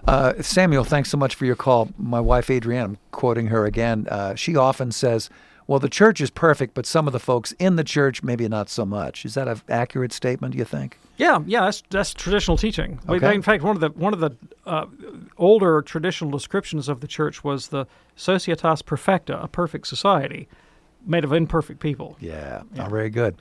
[0.06, 1.90] Uh, Samuel, thanks so much for your call.
[1.98, 4.06] My wife Adrienne, I'm quoting her again.
[4.10, 5.28] Uh, she often says,
[5.66, 8.68] "Well, the church is perfect, but some of the folks in the church maybe not
[8.70, 10.52] so much." Is that an accurate statement?
[10.52, 10.98] Do you think?
[11.16, 13.00] Yeah, yeah, that's that's traditional teaching.
[13.08, 13.34] Okay.
[13.34, 14.30] In fact, one of the one of the
[14.66, 14.86] uh,
[15.38, 17.86] older traditional descriptions of the church was the
[18.16, 20.48] societas perfecta, a perfect society,
[21.06, 22.16] made of imperfect people.
[22.20, 23.36] Yeah, Oh, very good.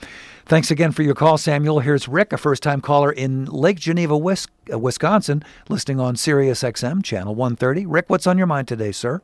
[0.45, 1.79] Thanks again for your call, Samuel.
[1.79, 7.35] Here's Rick, a first-time caller in Lake Geneva, uh, Wisconsin, listening on Sirius XM channel
[7.35, 7.85] 130.
[7.85, 9.21] Rick, what's on your mind today, sir?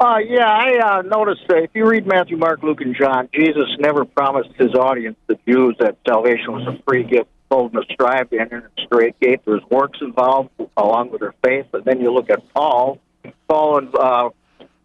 [0.00, 3.66] Uh, yeah, I uh, noticed that if you read Matthew, Mark, Luke, and John, Jesus
[3.80, 7.28] never promised his audience, the Jews, that salvation was a free gift.
[7.50, 9.40] Told them to strive to enter the straight gate.
[9.44, 11.66] There's works involved along with their faith.
[11.72, 13.00] But then you look at Paul.
[13.48, 14.28] Paul in uh,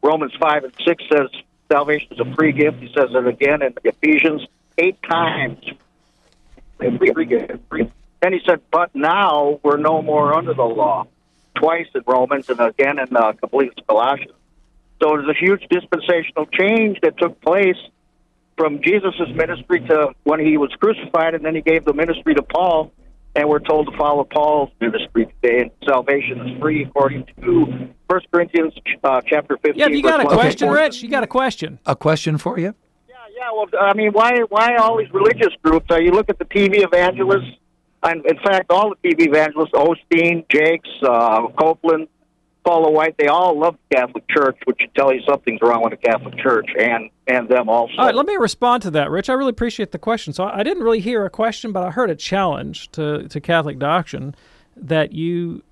[0.02, 1.28] Romans 5 and 6 says
[1.70, 2.80] salvation is a free gift.
[2.80, 4.48] He says it again in Ephesians
[4.78, 5.64] eight times.
[6.78, 7.60] Free gift.
[7.70, 11.06] Then he said, but now we're no more under the law.
[11.56, 14.32] Twice in Romans and again in uh, complete Colossians.
[15.04, 17.76] So there's a huge dispensational change that took place
[18.58, 22.42] from Jesus' ministry to when he was crucified, and then he gave the ministry to
[22.42, 22.94] Paul,
[23.36, 25.64] and we're told to follow Paul's ministry today.
[25.64, 28.74] And salvation is free according to First Corinthians
[29.04, 29.76] uh, chapter 15.
[29.76, 30.76] Yeah, have you got a verse 1 to question, 4.
[30.76, 31.04] Rich?
[31.04, 31.80] You got a question?
[31.86, 32.74] A question for you?
[33.10, 35.88] Yeah, yeah, well, I mean, why why all these religious groups?
[35.92, 37.58] Uh, you look at the TV evangelists,
[38.04, 42.08] and in fact, all the TV evangelists, Osteen, Jakes, uh, Copeland,
[42.64, 45.92] Paula White, they all love the Catholic Church, which should tell you something's wrong with
[45.92, 47.94] the Catholic Church and and them also.
[47.98, 49.30] All right, let me respond to that, Rich.
[49.30, 50.34] I really appreciate the question.
[50.34, 53.80] So I didn't really hear a question, but I heard a challenge to, to Catholic
[53.80, 54.36] doctrine
[54.76, 55.64] that you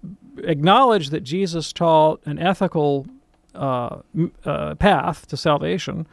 [0.43, 3.07] acknowledge that Jesus taught an ethical
[3.55, 3.97] uh,
[4.45, 6.07] uh, path to salvation,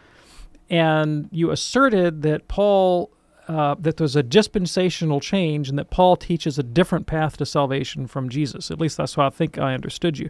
[0.70, 3.10] and you asserted that Paul
[3.48, 8.06] uh, that there's a dispensational change and that Paul teaches a different path to salvation
[8.06, 8.70] from Jesus.
[8.70, 10.28] At least that's how I think I understood you.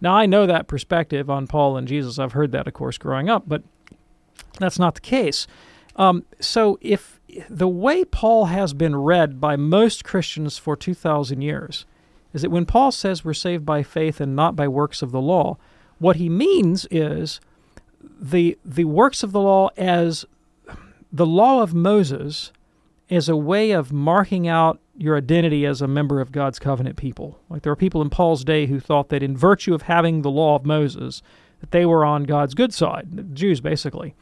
[0.00, 2.18] Now I know that perspective on Paul and Jesus.
[2.18, 3.62] I've heard that, of course, growing up, but
[4.58, 5.46] that's not the case.
[5.96, 11.84] Um, so if the way Paul has been read by most Christians for 2,000 years
[12.32, 15.20] is that when Paul says we're saved by faith and not by works of the
[15.20, 15.58] law,
[15.98, 17.40] what he means is
[18.02, 20.24] the the works of the law as
[21.12, 22.52] the law of Moses
[23.10, 27.40] as a way of marking out your identity as a member of God's covenant people.
[27.48, 30.30] Like there were people in Paul's day who thought that in virtue of having the
[30.30, 31.22] law of Moses,
[31.60, 34.14] that they were on God's good side, the Jews basically.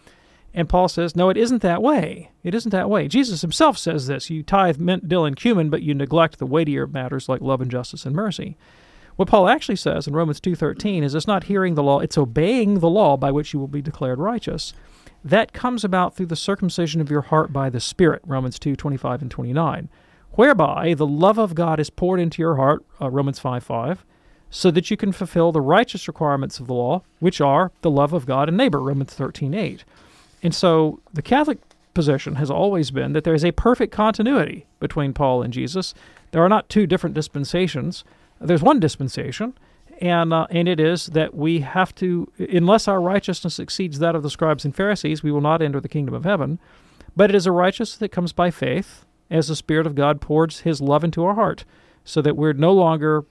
[0.54, 2.30] And Paul says, no, it isn't that way.
[2.42, 3.06] It isn't that way.
[3.06, 6.86] Jesus himself says this you tithe mint, dill, and cumin, but you neglect the weightier
[6.86, 8.56] matters like love and justice and mercy.
[9.16, 12.78] What Paul actually says in Romans 2:13 is it's not hearing the law, it's obeying
[12.78, 14.72] the law by which you will be declared righteous.
[15.24, 19.30] That comes about through the circumcision of your heart by the Spirit, Romans 2:25 and
[19.30, 19.88] 29,
[20.32, 24.04] whereby the love of God is poured into your heart, uh, Romans 5:5,
[24.50, 28.12] so that you can fulfill the righteous requirements of the law, which are the love
[28.12, 29.84] of God and neighbor, Romans 13:8.
[30.42, 31.58] And so the Catholic
[31.94, 35.94] position has always been that there is a perfect continuity between Paul and Jesus.
[36.30, 38.04] There are not two different dispensations.
[38.40, 39.54] There's one dispensation,
[40.00, 44.22] and uh, and it is that we have to, unless our righteousness exceeds that of
[44.22, 46.58] the scribes and Pharisees, we will not enter the kingdom of heaven.
[47.16, 50.60] But it is a righteousness that comes by faith, as the Spirit of God pours
[50.60, 51.64] His love into our heart,
[52.04, 53.24] so that we're no longer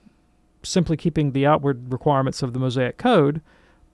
[0.64, 3.42] simply keeping the outward requirements of the Mosaic Code,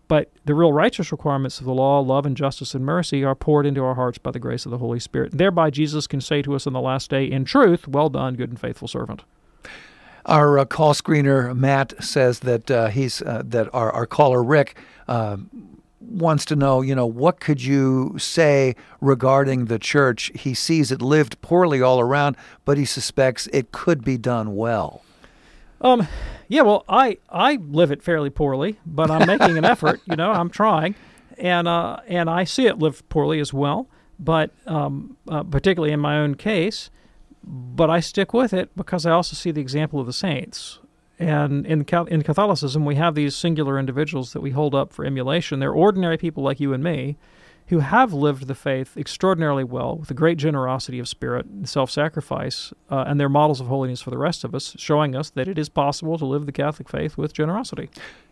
[0.08, 3.66] but the real righteous requirements of the law, love and justice and mercy, are poured
[3.66, 5.38] into our hearts by the grace of the Holy Spirit.
[5.38, 8.50] Thereby, Jesus can say to us on the last day, in truth, well done, good
[8.50, 9.24] and faithful servant.
[10.26, 14.78] Our uh, call screener Matt says that uh, he's uh, that our, our caller Rick
[15.08, 15.38] uh,
[16.00, 20.32] wants to know, you know, what could you say regarding the church?
[20.36, 25.04] He sees it lived poorly all around, but he suspects it could be done well.
[25.82, 26.08] Um,
[26.48, 30.00] yeah, well, I I live it fairly poorly, but I'm making an effort.
[30.06, 30.96] You know, I'm trying,
[31.38, 33.88] and uh, and I see it lived poorly as well.
[34.20, 36.90] But um, uh, particularly in my own case,
[37.44, 40.80] but I stick with it because I also see the example of the saints.
[41.20, 45.60] And in in Catholicism, we have these singular individuals that we hold up for emulation.
[45.60, 47.18] They're ordinary people like you and me,
[47.68, 52.74] who have lived the faith extraordinarily well with a great generosity of spirit and self-sacrifice,
[52.90, 55.58] uh, and they're models of holiness for the rest of us, showing us that it
[55.58, 57.90] is possible to live the Catholic faith with generosity.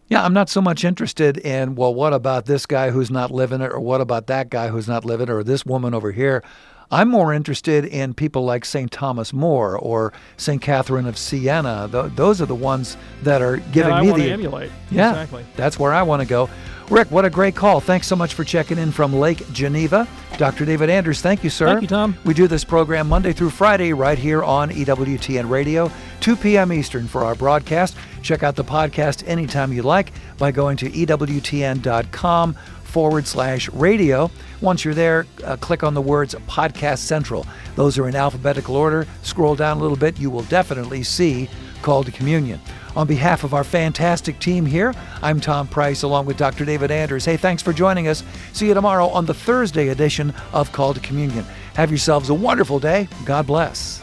[0.07, 3.61] Yeah, I'm not so much interested in, well, what about this guy who's not living
[3.61, 6.43] it, or what about that guy who's not living it, or this woman over here.
[6.91, 8.91] I'm more interested in people like St.
[8.91, 10.61] Thomas More or St.
[10.61, 11.87] Catherine of Siena.
[11.91, 14.71] Th- those are the ones that are giving that me the emulate.
[14.89, 15.45] Yeah, Exactly.
[15.55, 16.49] that's where I want to go.
[16.89, 17.79] Rick, what a great call.
[17.79, 20.05] Thanks so much for checking in from Lake Geneva.
[20.37, 20.65] Dr.
[20.65, 21.67] David Anders, thank you, sir.
[21.67, 22.17] Thank you, Tom.
[22.25, 25.89] We do this program Monday through Friday right here on EWTN Radio,
[26.19, 26.73] 2 p.m.
[26.73, 27.95] Eastern for our broadcast.
[28.21, 32.57] Check out the podcast anytime you like by going to EWTN.com
[32.91, 34.29] forward slash radio.
[34.59, 37.45] Once you're there, uh, click on the words Podcast Central.
[37.75, 39.07] Those are in alphabetical order.
[39.23, 41.49] Scroll down a little bit, you will definitely see
[41.81, 42.59] Called to Communion.
[42.95, 46.65] On behalf of our fantastic team here, I'm Tom Price along with Dr.
[46.65, 47.23] David Anders.
[47.23, 48.23] Hey, thanks for joining us.
[48.51, 51.45] See you tomorrow on the Thursday edition of Called to Communion.
[51.75, 53.07] Have yourselves a wonderful day.
[53.25, 54.01] God bless.